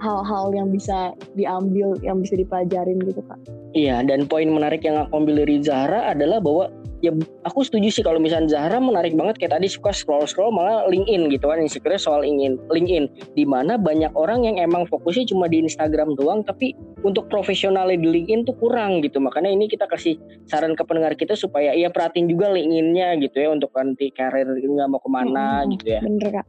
hal-hal 0.00 0.48
yang 0.56 0.72
bisa 0.72 1.12
diambil 1.36 1.92
yang 2.00 2.24
bisa 2.24 2.40
dipelajarin 2.40 2.96
gitu 3.04 3.20
kak. 3.28 3.36
Iya, 3.76 4.00
dan 4.02 4.24
poin 4.24 4.48
menarik 4.48 4.80
yang 4.82 4.96
aku 4.96 5.12
ambil 5.20 5.44
dari 5.44 5.60
Zahra 5.60 6.08
adalah 6.08 6.40
bahwa 6.40 6.72
ya 7.00 7.12
aku 7.44 7.64
setuju 7.64 7.88
sih 7.88 8.04
kalau 8.04 8.20
misalnya 8.20 8.48
Zahra 8.48 8.78
menarik 8.80 9.16
banget. 9.16 9.40
Kayak 9.40 9.60
tadi 9.60 9.66
suka 9.68 9.90
scroll 9.92 10.24
scroll 10.28 10.52
malah 10.52 10.86
LinkedIn 10.88 11.32
gitu 11.32 11.48
kan. 11.48 11.60
Insecure 11.60 11.96
soal 11.96 12.22
ingin 12.24 12.60
LinkedIn. 12.68 13.34
Di 13.36 13.44
mana 13.44 13.80
banyak 13.80 14.12
orang 14.16 14.44
yang 14.44 14.56
emang 14.60 14.86
fokusnya 14.88 15.28
cuma 15.32 15.48
di 15.48 15.64
Instagram 15.64 16.14
doang 16.16 16.44
tapi 16.44 16.76
untuk 17.02 17.26
profesionalnya 17.32 17.96
di 17.96 18.08
LinkedIn 18.08 18.48
tuh 18.48 18.56
kurang 18.60 19.00
gitu. 19.00 19.18
Makanya 19.18 19.50
ini 19.52 19.66
kita 19.66 19.88
kasih 19.88 20.20
saran 20.46 20.76
ke 20.76 20.84
pendengar 20.84 21.16
kita 21.16 21.34
supaya 21.36 21.72
ya 21.72 21.88
perhatiin 21.88 22.28
juga 22.28 22.52
LinkedIn-nya 22.52 23.16
gitu 23.24 23.36
ya 23.40 23.48
untuk 23.52 23.72
nanti 23.74 24.12
karir 24.12 24.46
nggak 24.46 24.88
mau 24.88 25.00
ke 25.00 25.10
mana 25.10 25.64
Mm-mm. 25.64 25.72
gitu 25.76 25.86
ya. 25.96 26.00
Bener 26.04 26.28
kak. 26.40 26.46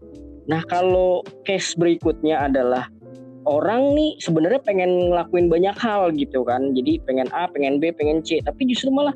Nah 0.47 0.61
kalau 0.67 1.23
case 1.47 1.77
berikutnya 1.77 2.43
adalah 2.43 2.91
orang 3.45 3.97
nih 3.97 4.17
sebenarnya 4.21 4.61
pengen 4.61 5.09
ngelakuin 5.09 5.47
banyak 5.49 5.75
hal 5.77 6.13
gitu 6.13 6.45
kan. 6.45 6.73
Jadi 6.77 7.01
pengen 7.05 7.27
A, 7.33 7.49
pengen 7.49 7.81
B, 7.81 7.89
pengen 7.93 8.21
C, 8.21 8.41
tapi 8.41 8.69
justru 8.69 8.93
malah 8.93 9.13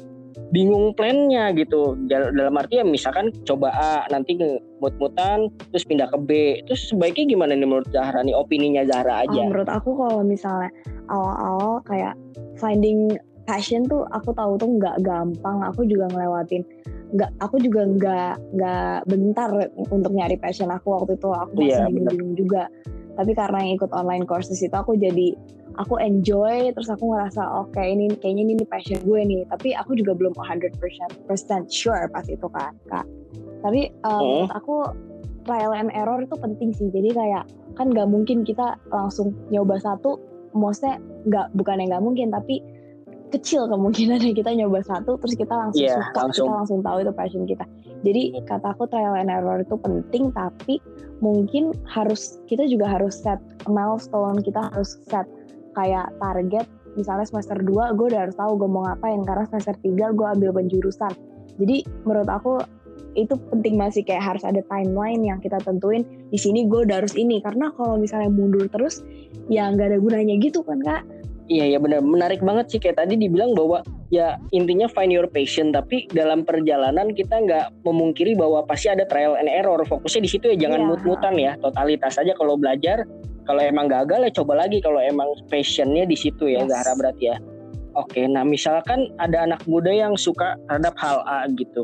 bingung 0.55 0.95
plannya 0.95 1.51
gitu. 1.51 1.99
Dal- 2.07 2.31
Dalam 2.31 2.55
arti 2.55 2.79
ya 2.79 2.87
misalkan 2.87 3.35
coba 3.43 3.75
A, 3.75 3.93
nanti 4.07 4.39
mut-mutan, 4.79 5.51
terus 5.69 5.83
pindah 5.83 6.07
ke 6.07 6.17
B. 6.17 6.29
Terus 6.63 6.87
sebaiknya 6.87 7.35
gimana 7.35 7.51
nih 7.53 7.67
menurut 7.67 7.91
Zahra 7.91 8.23
nih 8.23 8.31
opininya 8.31 8.87
Zahra 8.87 9.19
Ah, 9.19 9.23
aja? 9.27 9.41
menurut 9.43 9.67
aku 9.67 9.91
kalau 9.93 10.23
misalnya 10.23 10.71
awal-awal 11.11 11.83
kayak 11.83 12.15
finding 12.55 13.19
passion 13.43 13.83
tuh 13.85 14.07
aku 14.09 14.31
tahu 14.31 14.55
tuh 14.55 14.69
nggak 14.79 15.03
gampang 15.03 15.61
aku 15.61 15.85
juga 15.85 16.09
ngelewatin 16.09 16.65
nggak 17.13 17.29
aku 17.37 17.61
juga 17.61 17.85
nggak 17.85 18.33
nggak 18.57 18.97
bentar 19.05 19.49
untuk 19.93 20.11
nyari 20.11 20.33
passion 20.35 20.73
aku 20.73 20.97
waktu 20.97 21.13
itu 21.13 21.29
aku 21.29 21.53
masih 21.53 21.69
Iya, 21.69 21.85
bingung-bingung 21.85 22.33
juga 22.33 22.63
tapi 23.13 23.37
karena 23.37 23.61
yang 23.61 23.77
ikut 23.77 23.93
online 23.93 24.25
courses 24.25 24.57
itu 24.57 24.73
aku 24.73 24.97
jadi 24.97 25.37
aku 25.77 25.99
enjoy 25.99 26.71
terus 26.71 26.87
aku 26.87 27.11
ngerasa 27.11 27.41
oke 27.61 27.79
ini 27.79 28.11
kayaknya 28.19 28.43
ini, 28.47 28.53
nih 28.59 28.67
passion 28.67 28.99
gue 29.03 29.21
nih. 29.21 29.41
Tapi 29.47 29.73
aku 29.73 29.95
juga 29.95 30.15
belum 30.15 30.33
100% 30.33 30.79
percent 31.25 31.65
sure 31.67 32.07
pas 32.09 32.25
itu 32.25 32.47
kan 32.49 32.73
kak. 32.87 33.05
Tapi 33.61 33.91
uh, 34.03 34.19
Hmm. 34.19 34.45
menurut 34.45 34.53
aku 34.53 34.75
trial 35.43 35.73
and 35.73 35.93
error 35.93 36.17
itu 36.19 36.35
penting 36.35 36.71
sih. 36.71 36.87
Jadi 36.89 37.13
kayak 37.13 37.45
kan 37.75 37.91
nggak 37.91 38.07
mungkin 38.07 38.41
kita 38.41 38.79
langsung 38.89 39.35
nyoba 39.49 39.77
satu 39.77 40.17
maksudnya 40.55 40.97
nggak 41.27 41.47
bukan 41.53 41.83
yang 41.83 41.89
nggak 41.91 42.05
mungkin 42.05 42.27
tapi 42.31 42.63
kecil 43.29 43.67
kemungkinannya 43.67 44.31
kita 44.31 44.53
nyoba 44.55 44.79
satu 44.85 45.19
terus 45.19 45.35
kita 45.35 45.51
langsung 45.51 45.83
Iya, 45.83 45.99
suka 45.99 46.19
langsung. 46.23 46.47
kita 46.47 46.55
langsung. 46.55 46.79
tahu 46.81 46.97
itu 47.03 47.11
passion 47.11 47.43
kita. 47.43 47.65
Jadi 48.05 48.21
kata 48.47 48.67
aku 48.71 48.87
trial 48.87 49.17
and 49.17 49.27
error 49.27 49.59
itu 49.59 49.75
penting 49.75 50.31
tapi 50.31 50.79
mungkin 51.19 51.73
harus 51.83 52.39
kita 52.45 52.63
juga 52.65 52.87
harus 52.87 53.17
set 53.17 53.41
milestone 53.67 54.39
kita 54.39 54.71
harus 54.71 54.95
set 55.09 55.25
kayak 55.75 56.09
target 56.17 56.65
misalnya 56.95 57.27
semester 57.27 57.59
2 57.59 57.95
gue 57.99 58.05
udah 58.15 58.21
harus 58.27 58.35
tahu 58.39 58.55
gue 58.55 58.69
mau 58.71 58.87
ngapain 58.87 59.19
karena 59.27 59.43
semester 59.51 59.75
3 59.83 60.15
gue 60.15 60.27
ambil 60.39 60.49
penjurusan 60.55 61.13
jadi 61.59 61.83
menurut 62.07 62.29
aku 62.31 62.63
itu 63.15 63.33
penting 63.47 63.79
masih 63.79 64.03
kayak 64.03 64.35
harus 64.35 64.43
ada 64.43 64.59
timeline 64.67 65.23
yang 65.23 65.39
kita 65.39 65.55
tentuin 65.63 66.03
di 66.29 66.35
sini 66.35 66.67
gue 66.67 66.83
udah 66.83 67.03
harus 67.03 67.15
ini. 67.15 67.39
Karena 67.39 67.71
kalau 67.73 67.95
misalnya 67.95 68.27
mundur 68.27 68.67
terus 68.67 69.01
ya 69.47 69.71
nggak 69.71 69.95
ada 69.95 69.99
gunanya 70.03 70.35
gitu 70.37 70.61
kan 70.67 70.83
kak? 70.83 71.01
Iya 71.47 71.75
ya 71.75 71.79
benar 71.79 72.03
menarik 72.03 72.43
banget 72.43 72.75
sih 72.75 72.79
kayak 72.81 72.99
tadi 72.99 73.15
dibilang 73.15 73.55
bahwa 73.55 73.85
ya 74.13 74.37
intinya 74.53 74.85
find 74.85 75.09
your 75.09 75.25
passion 75.25 75.73
tapi 75.73 76.05
dalam 76.13 76.45
perjalanan 76.45 77.09
kita 77.13 77.41
nggak 77.41 77.65
memungkiri 77.81 78.37
bahwa 78.37 78.61
pasti 78.65 78.89
ada 78.91 79.05
trial 79.09 79.33
and 79.37 79.49
error. 79.49 79.81
Fokusnya 79.81 80.21
di 80.25 80.29
situ 80.29 80.45
ya 80.53 80.57
jangan 80.69 80.85
Iya. 80.85 80.87
mut-mutan 80.93 81.33
ya. 81.37 81.51
Totalitas 81.61 82.17
aja 82.21 82.33
kalau 82.37 82.57
belajar 82.59 83.05
kalau 83.45 83.61
emang 83.61 83.85
gagal 83.89 84.25
ya 84.25 84.31
coba 84.41 84.65
lagi 84.65 84.81
kalau 84.81 84.97
emang 84.97 85.29
passionnya 85.49 86.05
di 86.05 86.17
situ 86.17 86.49
ya 86.49 86.65
Yes. 86.65 86.69
Zahra 86.69 86.93
berarti 86.97 87.23
ya. 87.33 87.37
Oke 87.95 88.27
nah 88.27 88.43
misalkan 88.43 89.09
ada 89.17 89.47
anak 89.47 89.63
muda 89.69 89.89
yang 89.89 90.13
suka 90.19 90.59
terhadap 90.67 90.93
hal 90.99 91.23
A 91.25 91.47
gitu. 91.55 91.81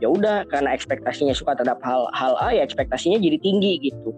Ya 0.00 0.08
udah 0.08 0.48
karena 0.48 0.72
ekspektasinya 0.72 1.36
suka 1.36 1.52
terhadap 1.60 1.80
hal 1.84 2.08
hal 2.16 2.32
A 2.40 2.56
ya 2.56 2.64
ekspektasinya 2.64 3.20
jadi 3.20 3.36
tinggi 3.36 3.92
gitu 3.92 4.16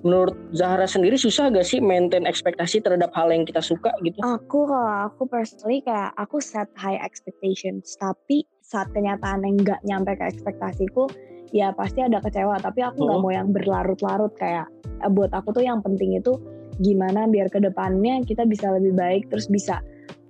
menurut 0.00 0.36
Zahra 0.56 0.88
sendiri 0.88 1.20
susah 1.20 1.52
gak 1.52 1.66
sih 1.66 1.78
maintain 1.78 2.24
ekspektasi 2.24 2.80
terhadap 2.80 3.12
hal 3.12 3.28
yang 3.28 3.44
kita 3.44 3.60
suka 3.60 3.92
gitu? 4.00 4.16
Aku 4.24 4.64
kalau 4.64 5.10
aku 5.12 5.28
personally 5.28 5.84
kayak 5.84 6.12
aku 6.16 6.40
set 6.40 6.68
high 6.76 6.98
expectations. 7.00 7.96
Tapi 8.00 8.44
saat 8.64 8.88
kenyataan 8.96 9.44
yang 9.44 9.56
nggak 9.60 9.80
nyampe 9.84 10.12
ke 10.16 10.24
ekspektasiku 10.30 11.10
ya 11.52 11.74
pasti 11.76 12.00
ada 12.00 12.22
kecewa. 12.22 12.56
Tapi 12.62 12.80
aku 12.80 13.04
nggak 13.04 13.18
Hmm. 13.20 13.24
mau 13.24 13.32
yang 13.32 13.48
berlarut-larut. 13.52 14.32
Kayak 14.40 14.72
eh, 15.04 15.10
buat 15.12 15.32
aku 15.36 15.52
tuh 15.52 15.64
yang 15.64 15.84
penting 15.84 16.16
itu 16.16 16.38
gimana 16.80 17.28
biar 17.28 17.52
ke 17.52 17.60
depannya 17.60 18.24
kita 18.24 18.48
bisa 18.48 18.72
lebih 18.72 18.96
baik. 18.96 19.28
Terus 19.28 19.52
bisa 19.52 19.84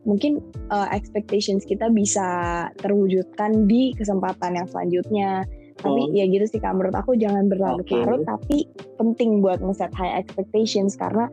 mungkin 0.09 0.41
uh, 0.73 0.89
expectations 0.97 1.63
kita 1.69 1.93
bisa 1.93 2.25
terwujudkan 2.81 3.69
di 3.69 3.93
kesempatan 3.93 4.57
yang 4.57 4.65
selanjutnya 4.65 5.45
tapi 5.81 6.13
ya 6.13 6.25
gitu 6.29 6.47
sih 6.47 6.61
kak. 6.61 6.77
Menurut 6.77 6.97
aku 6.97 7.17
jangan 7.17 7.49
berlarut-larut 7.49 8.23
tapi 8.29 8.69
penting 9.01 9.41
buat 9.41 9.61
nge-set 9.65 9.93
high 9.97 10.21
expectations. 10.21 10.95
Karena 10.95 11.27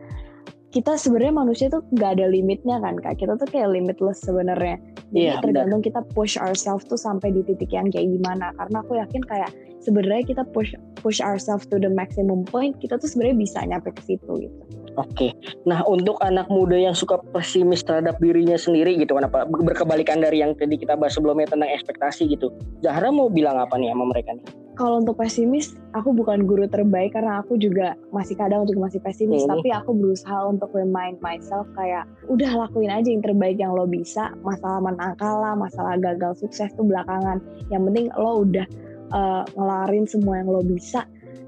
kita 0.68 1.00
sebenarnya 1.00 1.32
manusia 1.32 1.66
tuh 1.72 1.80
nggak 1.96 2.20
ada 2.20 2.26
limitnya 2.28 2.76
kan 2.80 3.00
kak. 3.00 3.20
Kita 3.20 3.36
tuh 3.40 3.48
kayak 3.48 3.72
limitless 3.72 4.24
sebenarnya. 4.24 4.76
Jadi 5.08 5.24
Iya, 5.24 5.40
benar. 5.40 5.42
tergantung 5.44 5.80
kita 5.80 6.00
push 6.12 6.36
ourselves 6.36 6.84
tuh 6.84 7.00
sampai 7.00 7.32
di 7.32 7.40
titik 7.44 7.72
yang 7.72 7.88
kayak 7.88 8.08
gimana. 8.12 8.52
Karena 8.56 8.84
aku 8.84 9.00
yakin 9.00 9.22
kayak 9.24 9.50
sebenarnya 9.82 10.24
kita 10.26 10.42
push 10.50 10.74
push 11.00 11.18
ourselves 11.22 11.66
to 11.70 11.78
the 11.78 11.90
maximum 11.90 12.42
point 12.46 12.74
kita 12.82 12.98
tuh 12.98 13.08
sebenarnya 13.10 13.36
bisa 13.38 13.58
nyampe 13.66 13.94
ke 13.94 14.02
situ 14.04 14.48
gitu 14.48 14.62
Oke. 14.98 15.30
Nah, 15.62 15.86
untuk 15.86 16.18
anak 16.26 16.50
muda 16.50 16.74
yang 16.74 16.90
suka 16.90 17.22
pesimis 17.30 17.86
terhadap 17.86 18.18
dirinya 18.18 18.58
sendiri 18.58 18.98
gitu, 18.98 19.14
kenapa 19.14 19.46
berkebalikan 19.46 20.18
dari 20.18 20.42
yang 20.42 20.58
tadi 20.58 20.74
kita 20.74 20.98
bahas 20.98 21.14
sebelumnya 21.14 21.46
tentang 21.46 21.70
ekspektasi 21.70 22.26
gitu. 22.34 22.50
Zahra 22.82 23.14
mau 23.14 23.30
bilang 23.30 23.62
apa 23.62 23.78
nih 23.78 23.94
sama 23.94 24.10
mereka 24.10 24.34
nih? 24.34 24.42
kalau 24.78 25.02
untuk 25.02 25.18
pesimis 25.18 25.74
aku 25.90 26.14
bukan 26.14 26.46
guru 26.46 26.70
terbaik 26.70 27.10
karena 27.10 27.42
aku 27.42 27.58
juga 27.58 27.98
masih 28.14 28.38
kadang 28.38 28.62
juga 28.62 28.86
masih 28.86 29.02
pesimis 29.02 29.42
Hmm. 29.42 29.58
tapi 29.58 29.74
aku 29.74 29.90
berusaha 29.90 30.46
untuk 30.46 30.70
remind 30.70 31.18
myself 31.18 31.66
kayak 31.74 32.06
udah 32.30 32.46
lakuin 32.54 32.94
aja 32.94 33.10
yang 33.10 33.20
terbaik 33.20 33.58
yang 33.58 33.74
lo 33.74 33.90
bisa 33.90 34.30
masalah 34.46 34.78
menang 34.78 35.18
kalah 35.18 35.58
masalah 35.58 35.98
gagal 35.98 36.38
sukses 36.38 36.70
tuh 36.78 36.86
belakangan 36.86 37.42
yang 37.74 37.82
penting 37.90 38.06
lo 38.14 38.46
udah 38.46 38.64
uh, 39.12 39.42
ngelarin 39.56 40.04
semua 40.08 40.40
yang 40.42 40.48
lo 40.48 40.62
bisa. 40.64 41.04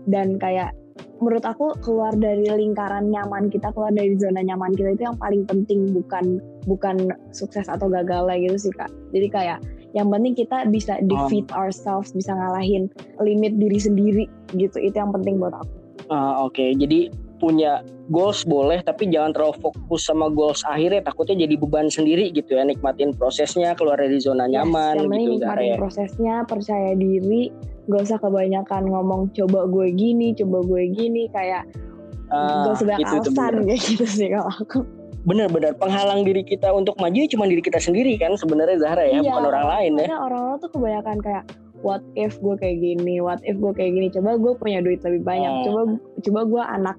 Dan 0.09 0.40
kayak 0.40 0.73
menurut 1.20 1.44
aku 1.44 1.77
keluar 1.85 2.16
dari 2.16 2.49
lingkaran 2.49 3.12
nyaman 3.12 3.53
kita 3.53 3.68
keluar 3.77 3.92
dari 3.92 4.16
zona 4.16 4.40
nyaman 4.40 4.73
kita 4.73 4.96
itu 4.96 5.05
yang 5.05 5.20
paling 5.20 5.44
penting 5.44 5.92
bukan 5.92 6.40
bukan 6.64 7.12
sukses 7.37 7.68
atau 7.68 7.92
gagalnya 7.92 8.40
gitu 8.40 8.70
sih 8.70 8.73
kak. 8.73 8.88
Jadi 9.12 9.29
kayak 9.29 9.59
yang 9.92 10.09
penting 10.09 10.33
kita 10.38 10.64
bisa 10.70 10.96
defeat 11.05 11.51
ourselves 11.53 12.14
bisa 12.16 12.33
ngalahin 12.33 12.88
limit 13.20 13.59
diri 13.61 13.79
sendiri 13.79 14.25
gitu. 14.57 14.81
Itu 14.81 14.96
yang 14.96 15.12
penting 15.12 15.37
buat 15.37 15.53
aku. 15.53 15.73
Ah, 16.11 16.42
Oke, 16.42 16.75
jadi 16.75 17.12
punya 17.40 17.81
goals 18.07 18.44
boleh, 18.44 18.79
tapi 18.79 19.09
jangan 19.09 19.33
terlalu 19.33 19.57
fokus 19.59 20.05
sama 20.05 20.29
goals 20.29 20.61
akhirnya. 20.62 21.00
Takutnya 21.00 21.40
jadi 21.40 21.55
beban 21.57 21.88
sendiri 21.88 22.29
gitu 22.31 22.55
ya. 22.55 22.62
Nikmatin 22.62 23.16
prosesnya, 23.16 23.72
keluar 23.72 23.96
dari 23.96 24.20
zona 24.20 24.44
Yes, 24.44 24.61
nyaman 24.61 24.94
penting 25.00 25.26
gitu 25.33 25.42
nikmatin 25.42 25.64
ya. 25.64 25.76
prosesnya 25.81 26.35
percaya 26.44 26.92
diri 26.92 27.48
gak 27.88 28.07
usah 28.07 28.18
kebanyakan 28.20 28.87
ngomong 28.87 29.33
coba 29.33 29.66
gue 29.66 29.88
gini 29.90 30.31
coba 30.33 30.62
gue 30.62 30.83
gini 30.90 31.26
kayak 31.29 31.66
Ah, 32.29 32.62
gak 32.62 32.79
usah 32.79 32.87
banyak 32.87 33.03
itu 33.03 33.16
alasan 33.18 33.35
bener. 33.35 33.62
kayak 33.66 33.81
gitu 33.83 34.05
sih 34.07 34.29
kalau 34.29 34.46
aku 34.48 34.79
Bener-bener 35.20 35.74
penghalang 35.74 36.22
diri 36.22 36.40
kita 36.40 36.70
untuk 36.70 36.94
maju 36.96 37.12
ya 37.12 37.26
cuma 37.26 37.44
diri 37.44 37.59
kita 37.59 37.76
sendiri 37.76 38.14
kan 38.16 38.33
sebenarnya 38.35 38.79
Zahra 38.79 39.05
ya, 39.05 39.18
Iya, 39.18 39.26
bukan 39.26 39.44
orang 39.44 39.66
lain 39.68 39.92
ya. 39.98 40.07
Orang-orang 40.14 40.57
tuh 40.59 40.70
kebanyakan 40.70 41.16
kayak 41.18 41.44
what 41.81 42.00
if 42.14 42.38
gue 42.38 42.55
kayak 42.55 42.79
gini, 42.79 43.18
what 43.18 43.37
if 43.42 43.53
gue 43.55 43.68
kayak 43.70 43.92
gini, 43.92 44.09
coba 44.09 44.37
gue 44.37 44.53
punya 44.55 44.81
duit 44.81 45.00
lebih 45.00 45.20
banyak, 45.20 45.50
Hmm. 45.50 45.64
coba 45.66 45.81
coba 46.20 46.40
gue 46.46 46.62
anak 46.62 46.96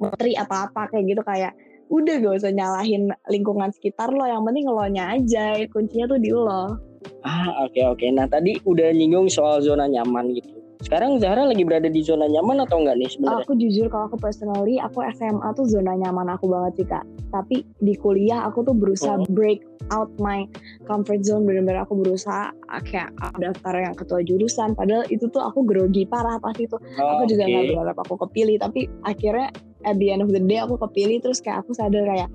menteri 0.00 0.32
atau 0.36 0.68
apa 0.68 0.88
kayak 0.92 1.04
gitu 1.10 1.22
kayak 1.24 1.52
udah 1.92 2.14
gak 2.24 2.40
usah 2.40 2.52
nyalahin 2.56 3.12
lingkungan 3.28 3.68
sekitar 3.68 4.08
lo, 4.08 4.24
yang 4.24 4.40
penting 4.48 4.64
lo 4.64 4.80
nya 4.88 5.12
aja, 5.12 5.60
kuncinya 5.68 6.08
tuh 6.08 6.20
di 6.20 6.32
lo. 6.32 6.80
Ah, 7.20 7.68
oke 7.68 7.80
oke. 7.84 8.06
Nah, 8.08 8.24
tadi 8.30 8.56
udah 8.64 8.94
nyinggung 8.96 9.28
soal 9.28 9.60
zona 9.60 9.84
nyaman 9.84 10.32
gitu. 10.32 10.62
Sekarang 10.82 11.22
Zahra 11.22 11.46
lagi 11.46 11.62
berada 11.62 11.86
di 11.86 12.02
zona 12.02 12.26
nyaman 12.26 12.66
atau 12.66 12.82
enggak 12.82 12.98
nih 12.98 13.06
sebenarnya? 13.06 13.46
Aku 13.46 13.54
jujur 13.54 13.86
kalau 13.86 14.10
aku 14.10 14.18
personally, 14.18 14.82
aku 14.82 14.98
SMA 15.14 15.48
tuh 15.54 15.70
zona 15.70 15.94
nyaman 15.94 16.26
aku 16.34 16.50
banget 16.50 16.72
sih 16.82 16.86
kak. 16.90 17.06
Tapi 17.30 17.62
di 17.78 17.94
kuliah 17.94 18.42
aku 18.42 18.66
tuh 18.66 18.74
berusaha 18.74 19.22
Hmm. 19.22 19.30
break 19.30 19.62
out 19.94 20.10
my 20.18 20.42
comfort 20.90 21.22
zone, 21.22 21.46
bener-bener 21.46 21.86
aku 21.86 21.94
berusaha 22.02 22.50
ah, 22.50 22.82
kayak 22.82 23.14
daftar 23.38 23.78
yang 23.78 23.94
ketua 23.94 24.26
jurusan. 24.26 24.74
Padahal 24.74 25.06
itu 25.06 25.30
tuh 25.30 25.38
aku 25.38 25.62
grogi 25.62 26.02
parah 26.02 26.42
pasti 26.42 26.66
tuh. 26.66 26.82
aku 26.98 27.30
juga 27.30 27.46
nggak 27.46 27.64
berharap 27.78 27.96
aku 28.02 28.14
kepilih 28.26 28.56
tapi 28.58 28.90
akhirnya 29.06 29.54
at 29.84 29.96
the 29.98 30.10
end 30.10 30.22
of 30.22 30.30
the 30.30 30.42
day 30.42 30.58
aku 30.58 30.78
kepilih 30.78 31.18
terus 31.22 31.38
kayak 31.42 31.62
aku 31.66 31.74
sadar 31.74 32.02
kayak 32.06 32.30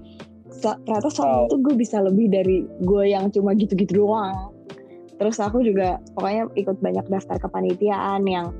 "Se- 0.47 0.79
ternyata 0.87 1.11
Wow. 1.19 1.47
itu 1.51 1.55
gue 1.59 1.75
bisa 1.75 1.97
lebih 1.99 2.27
dari 2.31 2.63
gue 2.63 3.03
yang 3.07 3.27
cuma 3.31 3.51
gitu-gitu 3.53 4.03
doang 4.05 4.51
terus 5.17 5.41
aku 5.41 5.65
juga 5.65 5.97
pokoknya 6.13 6.47
ikut 6.55 6.77
banyak 6.77 7.05
daftar 7.09 7.41
kepanitiaan 7.41 8.21
yang 8.29 8.53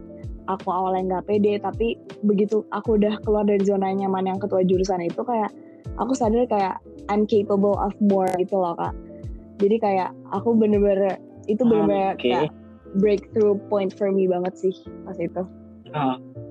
aku 0.50 0.68
awalnya 0.72 1.20
nggak 1.22 1.26
pede 1.30 1.54
tapi 1.62 2.00
begitu 2.26 2.66
aku 2.74 2.98
udah 2.98 3.20
keluar 3.22 3.46
dari 3.46 3.62
zona 3.62 3.94
nyaman 3.94 4.26
yang 4.26 4.40
ketua 4.42 4.64
jurusan 4.66 5.06
itu 5.06 5.22
kayak 5.22 5.52
aku 6.02 6.16
sadar 6.18 6.48
kayak 6.50 6.82
I'm 7.08 7.24
capable 7.30 7.78
of 7.78 7.94
more 8.02 8.28
gitu 8.40 8.58
loh 8.58 8.74
kak 8.76 8.96
jadi 9.62 9.76
kayak 9.78 10.10
aku 10.34 10.56
bener-bener 10.58 11.20
itu 11.46 11.62
bener-bener 11.64 12.16
Oke. 12.18 12.26
kayak 12.26 12.50
breakthrough 12.98 13.60
point 13.70 13.92
for 13.94 14.10
me 14.10 14.26
banget 14.26 14.56
sih 14.58 14.76
pas 15.06 15.16
itu 15.20 15.44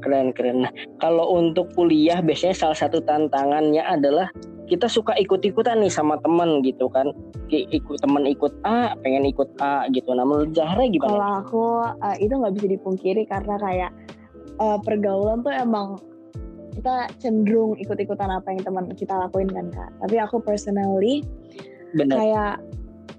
Keren 0.05 0.31
keren. 0.37 0.69
Nah, 0.69 0.73
kalau 1.03 1.35
untuk 1.35 1.73
kuliah 1.75 2.23
biasanya 2.23 2.55
salah 2.55 2.79
satu 2.79 3.03
tantangannya 3.03 3.83
adalah 3.83 4.31
kita 4.67 4.91
suka 4.91 5.15
ikut-ikutan 5.15 5.79
nih 5.79 5.91
sama 5.91 6.19
temen 6.21 6.63
gitu 6.67 6.91
kan. 6.91 7.11
Ikut 7.51 8.03
temen 8.03 8.27
ikut 8.27 8.53
A, 8.67 8.99
pengen 9.03 9.27
ikut 9.27 9.47
A 9.63 9.87
gitu. 9.95 10.11
Nah, 10.15 10.27
menurut 10.27 10.53
Zahra 10.53 10.83
Kalau 10.83 10.91
gimana? 10.91 11.43
aku 11.43 11.65
eh, 12.03 12.17
itu 12.27 12.35
nggak 12.35 12.55
bisa 12.59 12.67
dipungkiri 12.71 13.23
karena 13.31 13.55
kayak 13.59 13.91
eh, 14.59 14.79
pergaulan 14.83 15.47
tuh 15.47 15.55
emang 15.55 15.99
kita 16.77 17.09
cenderung 17.17 17.73
ikut-ikutan 17.81 18.29
apa 18.29 18.53
yang 18.53 18.61
teman 18.61 18.85
kita 18.93 19.15
lakuin 19.17 19.49
kan 19.49 19.71
kak. 19.73 19.91
Tapi 20.03 20.17
aku 20.21 20.43
personally 20.43 21.23
Bener. 21.95 22.15
kayak 22.19 22.55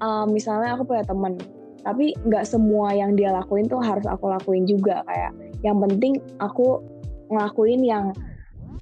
eh, 0.03 0.25
misalnya 0.27 0.75
aku 0.75 0.84
punya 0.84 1.08
temen, 1.08 1.39
tapi 1.82 2.12
nggak 2.27 2.43
semua 2.43 2.91
yang 2.91 3.15
dia 3.15 3.32
lakuin 3.32 3.65
tuh 3.71 3.80
harus 3.80 4.03
aku 4.06 4.27
lakuin 4.27 4.67
juga 4.67 5.01
kayak. 5.08 5.32
Yang 5.65 5.78
penting 5.88 6.13
aku 6.38 6.82
ngelakuin 7.28 7.82
yang 7.84 8.06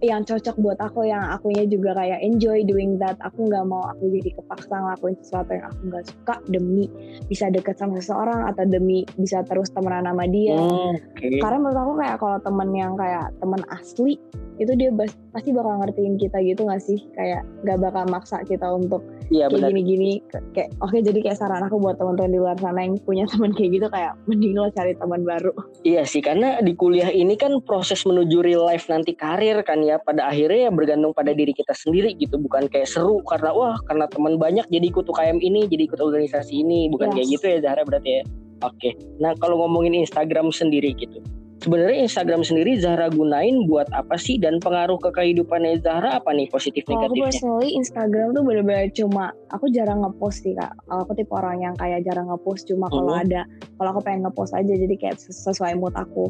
yang 0.04 0.28
cocok 0.28 0.60
buat 0.60 0.80
aku 0.84 1.08
yang 1.08 1.24
akunya 1.32 1.64
juga 1.64 1.96
kayak 1.96 2.20
enjoy 2.20 2.68
doing 2.68 3.00
that. 3.00 3.16
Aku 3.24 3.48
nggak 3.48 3.64
mau 3.64 3.80
aku 3.88 4.12
jadi 4.12 4.36
kepaksa 4.36 4.76
ngelakuin 4.76 5.16
sesuatu 5.24 5.52
yang 5.56 5.66
aku 5.72 5.82
nggak 5.88 6.06
suka 6.12 6.36
demi 6.52 6.86
bisa 7.32 7.48
deket 7.48 7.80
sama 7.80 8.04
seseorang 8.04 8.44
atau 8.52 8.64
demi 8.68 9.08
bisa 9.16 9.40
terus 9.48 9.72
temenan 9.72 10.04
sama 10.04 10.28
dia. 10.28 10.60
Oke. 10.60 11.40
karena 11.40 11.58
menurut 11.58 11.80
aku 11.80 11.94
kayak 12.04 12.18
kalau 12.20 12.38
temen 12.44 12.70
yang 12.76 12.94
kayak 13.00 13.32
temen 13.40 13.62
asli 13.72 14.20
itu 14.56 14.72
dia 14.80 14.88
pasti 15.36 15.52
bakal 15.52 15.84
ngertiin 15.84 16.16
kita 16.16 16.40
gitu 16.44 16.68
gak 16.68 16.80
sih? 16.80 17.00
Kayak 17.16 17.44
nggak 17.68 17.80
bakal 17.84 18.04
maksa 18.08 18.40
kita 18.48 18.68
untuk 18.72 19.04
Iya 19.34 19.50
kayak 19.50 19.74
gini-gini 19.74 20.22
kayak 20.54 20.70
oke 20.82 20.98
jadi 21.02 21.20
kayak 21.22 21.38
saran 21.38 21.66
aku 21.66 21.82
buat 21.82 21.98
teman-teman 21.98 22.32
di 22.34 22.40
luar 22.40 22.58
sana 22.62 22.86
yang 22.86 22.98
punya 23.02 23.26
teman 23.26 23.52
kayak 23.58 23.70
gitu 23.82 23.88
kayak 23.90 24.14
mending 24.30 24.54
lo 24.54 24.70
cari 24.70 24.94
teman 24.94 25.26
baru 25.26 25.54
Iya 25.86 26.02
sih, 26.02 26.18
karena 26.26 26.58
di 26.66 26.74
kuliah 26.74 27.14
ini 27.14 27.38
kan 27.38 27.62
proses 27.62 28.02
menuju 28.10 28.42
real 28.42 28.66
life 28.66 28.90
nanti 28.90 29.14
karir 29.14 29.62
kan 29.62 29.86
ya. 29.86 30.02
Pada 30.02 30.26
akhirnya 30.34 30.66
ya 30.66 30.72
bergantung 30.74 31.14
pada 31.14 31.30
diri 31.30 31.54
kita 31.54 31.78
sendiri 31.78 32.18
gitu. 32.18 32.42
Bukan 32.42 32.74
kayak 32.74 32.90
seru 32.90 33.22
karena 33.22 33.54
wah 33.54 33.78
karena 33.86 34.10
teman 34.10 34.42
banyak 34.42 34.66
jadi 34.74 34.86
ikut 34.90 35.06
UKM 35.06 35.38
ini, 35.46 35.70
jadi 35.70 35.86
ikut 35.86 36.02
organisasi 36.02 36.66
ini. 36.66 36.90
Bukan 36.90 37.14
kayak 37.14 37.30
Yes. 37.30 37.34
gitu 37.38 37.46
ya 37.54 37.58
Zahra 37.62 37.86
berarti 37.86 38.10
ya. 38.18 38.24
Oke. 38.66 38.98
Nah 39.22 39.38
kalau 39.38 39.62
ngomongin 39.62 39.94
Instagram 39.94 40.50
sendiri 40.50 40.98
gitu. 40.98 41.22
Sebenarnya 41.66 42.06
Instagram 42.06 42.46
sendiri 42.46 42.78
Zahra 42.78 43.10
gunain 43.10 43.66
buat 43.66 43.90
apa 43.90 44.22
sih 44.22 44.38
dan 44.38 44.62
pengaruh 44.62 45.02
ke 45.02 45.10
kehidupannya 45.10 45.82
Zahra 45.82 46.22
apa 46.22 46.30
nih 46.30 46.46
positif 46.46 46.86
kalau 46.86 47.02
aku 47.02 47.18
negatifnya? 47.18 47.26
personally 47.26 47.70
Instagram 47.74 48.28
tuh 48.38 48.44
bener-bener 48.46 48.86
cuma 48.94 49.34
aku 49.50 49.66
jarang 49.74 50.06
ngepost 50.06 50.46
sih 50.46 50.54
kak 50.54 50.78
aku 50.86 51.18
tipe 51.18 51.34
orang 51.34 51.66
yang 51.66 51.74
kayak 51.74 52.06
jarang 52.06 52.30
ngepost 52.30 52.70
cuma 52.70 52.86
kalau 52.94 53.18
Mhm. 53.18 53.24
ada 53.26 53.42
kalau 53.82 53.98
aku 53.98 54.02
pengen 54.06 54.30
ngepost 54.30 54.54
aja 54.54 54.70
jadi 54.70 54.94
kayak 54.94 55.18
ses- 55.18 55.42
sesuai 55.42 55.74
mood 55.82 55.98
aku 55.98 56.30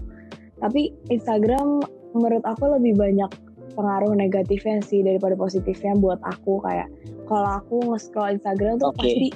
tapi 0.63 0.95
Instagram 1.11 1.83
menurut 2.15 2.43
aku 2.47 2.71
lebih 2.71 2.95
banyak 2.95 3.27
pengaruh 3.75 4.15
negatifnya 4.15 4.79
sih 4.87 5.03
daripada 5.03 5.35
positifnya 5.35 5.99
buat 5.99 6.23
aku 6.23 6.63
kayak 6.63 6.87
kalau 7.27 7.59
aku 7.59 7.91
nge-scroll 7.91 8.39
Instagram 8.39 8.79
tuh 8.79 8.95
Oke. 8.95 9.03
pasti 9.03 9.27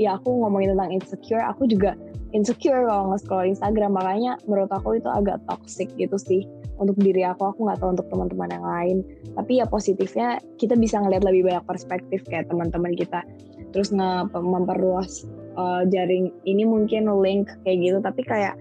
ya 0.00 0.18
aku 0.18 0.30
ngomongin 0.42 0.74
tentang 0.74 0.90
insecure 0.90 1.44
aku 1.44 1.70
juga 1.70 1.94
insecure 2.34 2.82
kalau 2.84 3.14
nge-scroll 3.14 3.46
Instagram. 3.48 3.94
Makanya 3.94 4.42
menurut 4.44 4.68
aku 4.74 4.98
itu 4.98 5.06
agak 5.06 5.40
toxic 5.46 5.88
gitu 5.94 6.18
sih 6.18 6.42
untuk 6.82 6.98
diri 6.98 7.22
aku. 7.22 7.54
Aku 7.54 7.64
nggak 7.64 7.78
tahu 7.78 7.94
untuk 7.94 8.10
teman-teman 8.10 8.50
yang 8.50 8.66
lain. 8.66 8.96
Tapi 9.38 9.62
ya 9.62 9.66
positifnya 9.70 10.42
kita 10.58 10.74
bisa 10.74 10.98
ngeliat 10.98 11.22
lebih 11.22 11.46
banyak 11.46 11.64
perspektif 11.64 12.26
kayak 12.26 12.50
teman-teman 12.50 12.92
kita. 12.98 13.22
Terus 13.70 13.94
nge 13.94 14.30
memperluas 14.34 15.24
uh, 15.54 15.86
jaring 15.86 16.34
ini 16.44 16.66
mungkin 16.66 17.06
link 17.22 17.48
kayak 17.62 17.78
gitu. 17.80 17.98
Tapi 18.02 18.26
kayak 18.26 18.58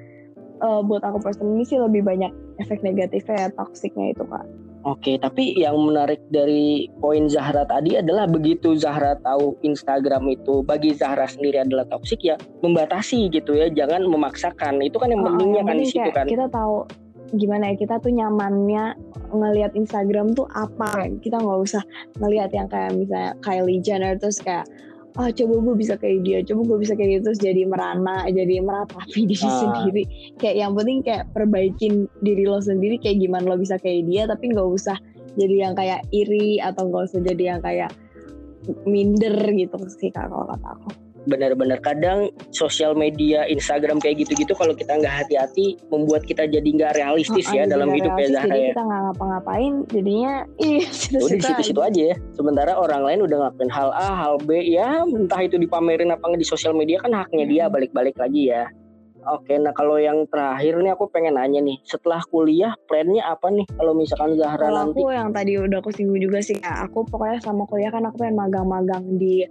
uh, 0.62 0.86
buat 0.86 1.02
aku 1.02 1.20
personally 1.20 1.66
sih 1.66 1.82
lebih 1.82 2.06
banyak 2.06 2.30
efek 2.62 2.86
negatifnya 2.86 3.50
ya 3.50 3.50
toksiknya 3.58 4.14
itu 4.14 4.24
kak 4.30 4.46
Oke, 4.84 5.16
tapi 5.16 5.56
yang 5.56 5.80
menarik 5.80 6.20
dari 6.28 6.92
poin 7.00 7.32
Zahra 7.32 7.64
tadi 7.64 7.96
adalah 7.96 8.28
begitu 8.28 8.76
Zahra 8.76 9.16
tahu 9.24 9.56
Instagram 9.64 10.28
itu 10.28 10.60
bagi 10.60 10.92
Zahra 10.92 11.24
sendiri 11.24 11.64
adalah 11.64 11.88
toksik 11.88 12.20
ya 12.20 12.36
membatasi 12.60 13.32
gitu 13.32 13.56
ya, 13.56 13.72
jangan 13.72 14.04
memaksakan. 14.04 14.84
Itu 14.84 15.00
kan 15.00 15.16
yang 15.16 15.24
Oh, 15.24 15.32
pentingnya 15.32 15.64
kan 15.64 15.76
di 15.80 15.88
situ 15.88 16.10
kan. 16.12 16.28
kita 16.28 16.52
tahu 16.52 16.84
gimana 17.34 17.72
ya 17.72 17.76
kita 17.80 17.96
tuh 17.98 18.12
nyamannya 18.14 18.94
ngelihat 19.34 19.74
Instagram 19.74 20.36
tuh 20.38 20.46
apa 20.54 21.10
kita 21.18 21.42
nggak 21.42 21.60
usah 21.66 21.82
ngelihat 22.22 22.54
yang 22.54 22.70
kayak 22.70 22.94
misalnya 22.94 23.34
Kylie 23.42 23.82
Jenner 23.82 24.14
terus 24.22 24.38
kayak 24.38 24.68
ah 25.14 25.30
coba 25.30 25.54
gue 25.62 25.76
bisa 25.78 25.94
kayak 25.94 26.26
dia 26.26 26.40
coba 26.42 26.74
gue 26.74 26.78
bisa 26.82 26.94
kayak 26.98 27.22
gitu 27.22 27.24
terus 27.30 27.42
jadi 27.42 27.70
merana 27.70 28.26
jadi 28.26 28.66
meratapi 28.66 29.20
diri 29.30 29.46
Ah. 29.46 29.60
sendiri 29.62 30.04
kayak 30.42 30.56
yang 30.58 30.74
penting 30.74 31.00
kayak 31.06 31.30
perbaikin 31.38 32.10
diri 32.26 32.50
lo 32.50 32.58
sendiri 32.58 32.98
kayak 32.98 33.22
gimana 33.22 33.54
lo 33.54 33.58
bisa 33.62 33.78
kayak 33.78 34.10
dia 34.10 34.26
tapi 34.26 34.50
nggak 34.50 34.66
usah 34.66 34.98
jadi 35.38 35.70
yang 35.70 35.74
kayak 35.78 36.02
iri 36.10 36.58
atau 36.62 36.90
nggak 36.90 37.04
usah 37.14 37.22
jadi 37.22 37.44
yang 37.56 37.62
kayak 37.62 37.92
minder 38.90 39.36
gitu 39.54 39.78
sih 40.00 40.10
kalau 40.10 40.50
kata 40.50 40.68
aku 40.82 40.90
benar-benar 41.24 41.80
kadang 41.80 42.28
sosial 42.52 42.94
media 42.94 43.48
Instagram 43.48 43.98
kayak 43.98 44.22
gitu-gitu 44.22 44.52
kalau 44.54 44.72
kita 44.72 44.92
nggak 44.94 45.24
hati-hati 45.24 45.80
membuat 45.88 46.24
kita 46.24 46.44
jadi 46.46 46.64
nggak 46.66 46.94
realistis 46.96 47.48
Oh, 47.48 47.56
ya 47.56 47.64
jadi 47.64 47.72
dalam 47.76 47.90
hidup 47.92 48.14
ya 48.14 48.28
Zahra 48.30 48.48
jadi 48.48 48.60
ya 48.60 48.72
kita 48.72 48.84
nggak 48.84 49.02
ngapa-ngapain 49.08 49.74
jadinya 49.90 50.34
ih 50.60 50.84
udah 51.24 51.32
di 51.32 51.44
situ-situ 51.44 51.80
aja. 51.80 52.02
ya 52.12 52.16
sementara 52.34 52.72
orang 52.76 53.02
lain 53.04 53.20
udah 53.24 53.38
ngelakuin 53.40 53.72
hal 53.72 53.90
A 53.92 54.10
hal 54.14 54.36
B 54.42 54.50
ya 54.66 55.02
entah 55.02 55.42
itu 55.42 55.56
dipamerin 55.56 56.10
apa 56.10 56.24
nggak 56.24 56.40
di 56.40 56.48
sosial 56.48 56.74
media 56.74 57.00
kan 57.00 57.12
haknya 57.14 57.46
dia 57.46 57.64
Hmm. 57.64 57.74
balik-balik 57.74 58.20
lagi 58.20 58.52
ya 58.52 58.68
Oke, 59.24 59.56
nah 59.56 59.72
kalau 59.72 59.96
yang 59.96 60.28
terakhir 60.28 60.76
nih 60.76 60.92
aku 60.92 61.08
pengen 61.08 61.40
nanya 61.40 61.64
nih, 61.64 61.80
setelah 61.88 62.20
kuliah 62.28 62.76
plannya 62.92 63.24
apa 63.24 63.48
nih 63.48 63.64
kalau 63.72 63.96
misalkan 63.96 64.36
Zahra 64.36 64.68
Kalau 64.68 64.92
nanti? 64.92 65.00
aku 65.00 65.16
yang 65.16 65.32
tadi 65.32 65.52
udah 65.56 65.80
aku 65.80 65.96
singgung 65.96 66.20
juga 66.20 66.44
sih 66.44 66.60
kak, 66.60 66.92
aku 66.92 67.08
pokoknya 67.08 67.40
sama 67.40 67.64
kuliah 67.64 67.88
kan 67.88 68.04
aku 68.04 68.20
pengen 68.20 68.36
magang-magang 68.36 69.16
di 69.16 69.48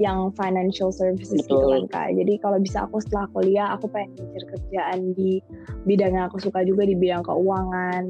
yang 0.00 0.32
financial 0.32 0.88
services 0.88 1.44
gitu 1.44 1.56
Betul. 1.56 1.88
kan 1.88 2.08
kak. 2.08 2.08
Jadi 2.16 2.32
kalau 2.40 2.58
bisa 2.60 2.88
aku 2.88 3.00
setelah 3.02 3.28
kuliah 3.32 3.68
aku 3.76 3.88
pengen 3.92 4.16
mencari 4.16 4.46
kerjaan 4.56 4.98
di 5.12 5.30
bidang 5.84 6.16
yang 6.16 6.26
aku 6.32 6.40
suka 6.40 6.64
juga 6.64 6.88
di 6.88 6.96
bidang 6.96 7.24
keuangan. 7.24 8.04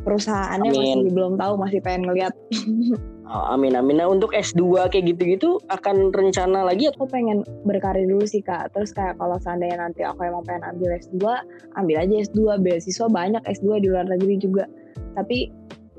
Perusahaannya 0.00 0.70
Amin. 0.72 0.80
masih 0.80 1.12
belum 1.12 1.34
tahu, 1.36 1.52
masih 1.60 1.80
pengen 1.84 2.08
ngeliat. 2.08 2.32
Oh, 3.30 3.54
amin 3.54 3.78
amin. 3.78 4.02
Nah 4.02 4.10
untuk 4.10 4.34
S2 4.34 4.90
kayak 4.90 5.14
gitu-gitu 5.14 5.62
akan 5.70 6.10
rencana 6.10 6.66
lagi 6.66 6.90
Aku 6.90 7.06
pengen 7.06 7.46
berkarir 7.62 8.02
dulu 8.10 8.26
sih 8.26 8.42
kak. 8.42 8.74
Terus 8.74 8.90
kayak 8.90 9.22
kalau 9.22 9.38
seandainya 9.38 9.86
nanti 9.86 10.02
aku 10.02 10.26
emang 10.26 10.42
pengen 10.42 10.66
ambil 10.66 10.98
S2, 10.98 11.22
ambil 11.78 11.96
aja 12.02 12.14
S2. 12.26 12.58
Beasiswa 12.58 13.06
banyak 13.06 13.38
S2 13.46 13.86
di 13.86 13.86
luar 13.86 14.10
negeri 14.10 14.34
juga. 14.34 14.66
Tapi 15.14 15.46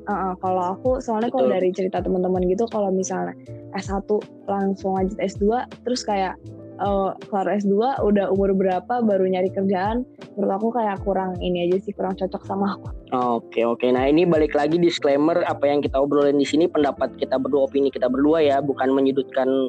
uh, 0.08 0.34
kalau 0.40 0.78
aku 0.78 0.90
soalnya 1.04 1.30
kalau 1.30 1.50
dari 1.52 1.70
cerita 1.74 2.02
teman-teman 2.02 2.46
gitu 2.50 2.66
kalau 2.70 2.90
misalnya 2.90 3.36
S1 3.78 4.08
langsung 4.48 4.98
lanjut 4.98 5.18
S2 5.22 5.66
terus 5.86 6.02
kayak 6.06 6.38
uh, 6.82 7.14
kelar 7.30 7.48
S2 7.62 8.02
udah 8.02 8.32
umur 8.34 8.56
berapa 8.58 9.04
baru 9.04 9.26
nyari 9.30 9.50
kerjaan 9.54 10.08
menurut 10.38 10.54
aku 10.58 10.68
kayak 10.74 10.98
kurang 11.04 11.38
ini 11.44 11.70
aja 11.70 11.78
sih 11.84 11.94
kurang 11.94 12.18
cocok 12.18 12.42
sama 12.48 12.78
aku 12.80 12.90
Oke 13.12 13.68
oke. 13.68 13.84
Nah 13.92 14.08
ini 14.08 14.24
balik 14.24 14.56
lagi 14.56 14.80
disclaimer 14.80 15.44
apa 15.44 15.68
yang 15.68 15.84
kita 15.84 16.00
obrolin 16.00 16.40
di 16.40 16.48
sini 16.48 16.72
pendapat 16.72 17.12
kita 17.20 17.36
berdua 17.36 17.68
opini 17.68 17.92
kita 17.92 18.08
berdua 18.08 18.40
ya 18.40 18.64
bukan 18.64 18.88
menyudutkan 18.96 19.68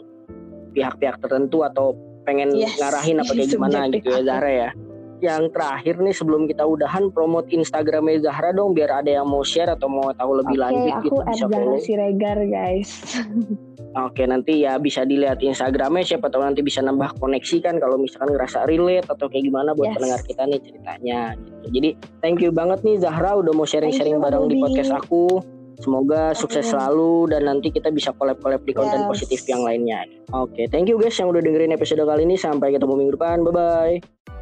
pihak-pihak 0.70 1.18
tertentu 1.18 1.66
atau 1.66 1.98
pengen 2.22 2.54
Yes. 2.54 2.78
ngarahin 2.78 3.18
apa 3.18 3.34
kayak 3.34 3.50
gimana 3.58 3.90
gitu 3.90 4.14
ya. 4.14 4.22
Zahra 4.22 4.50
ya. 4.50 4.70
Yang 5.22 5.54
terakhir 5.54 6.02
nih 6.02 6.10
sebelum 6.10 6.42
kita 6.44 6.66
udahan 6.66 7.08
promote 7.08 7.46
Instagramnya 7.48 8.18
Zahra 8.20 8.50
dong 8.50 8.74
biar 8.74 8.90
ada 8.90 9.22
yang 9.22 9.24
mau 9.24 9.40
share 9.40 9.70
atau 9.70 9.86
mau 9.86 10.10
tahu 10.10 10.42
lebih 10.42 10.58
Oke, 10.58 10.64
lanjut 10.66 10.82
aku 10.90 10.98
gitu 11.00 11.20
bisa 11.22 11.44
follow. 11.46 11.78
Siregar 11.78 12.38
guys 12.42 12.90
Oke 13.92 14.24
nanti 14.24 14.64
ya 14.64 14.76
bisa 14.76 15.04
dilihat 15.04 15.38
Instagramnya 15.38 16.02
siapa 16.02 16.26
tahu 16.26 16.42
nanti 16.42 16.58
bisa 16.60 16.80
nambah 16.80 17.14
koneksi 17.16 17.56
kan 17.60 17.76
kalau 17.76 17.94
misalkan 17.94 18.32
ngerasa 18.32 18.66
relate 18.66 19.06
atau 19.06 19.28
kayak 19.28 19.46
gimana 19.46 19.70
buat 19.72 19.88
Yes. 19.88 19.94
pendengar 19.94 20.20
kita 20.24 20.42
nih 20.44 20.60
ceritanya 20.60 21.20
gitu. 21.36 21.66
Jadi 21.70 21.88
thank 22.18 22.38
you 22.40 22.50
banget 22.50 22.82
nih 22.82 22.96
Zahra 22.98 23.36
udah 23.36 23.52
mau 23.52 23.62
sharing-sharing 23.62 24.18
bareng 24.18 24.48
di 24.48 24.58
podcast 24.58 24.90
aku. 24.90 25.38
Semoga 25.78 26.30
sukses 26.32 26.64
selalu 26.64 27.30
dan 27.30 27.44
nanti 27.44 27.68
kita 27.68 27.90
bisa 27.90 28.10
collab-collab 28.12 28.62
di 28.62 28.72
konten 28.72 29.02
Yes. 29.02 29.08
positif 29.08 29.40
yang 29.46 29.62
lainnya. 29.62 30.02
Oke, 30.30 30.66
thank 30.66 30.86
you 30.86 30.96
guys 30.96 31.14
yang 31.14 31.28
udah 31.28 31.38
dengerin 31.38 31.70
episode 31.70 32.00
kali 32.00 32.22
ini. 32.22 32.34
Sampai 32.34 32.72
ketemu 32.72 32.96
minggu 32.96 33.14
depan. 33.14 33.42
Bye 33.42 33.52
bye. 33.52 34.41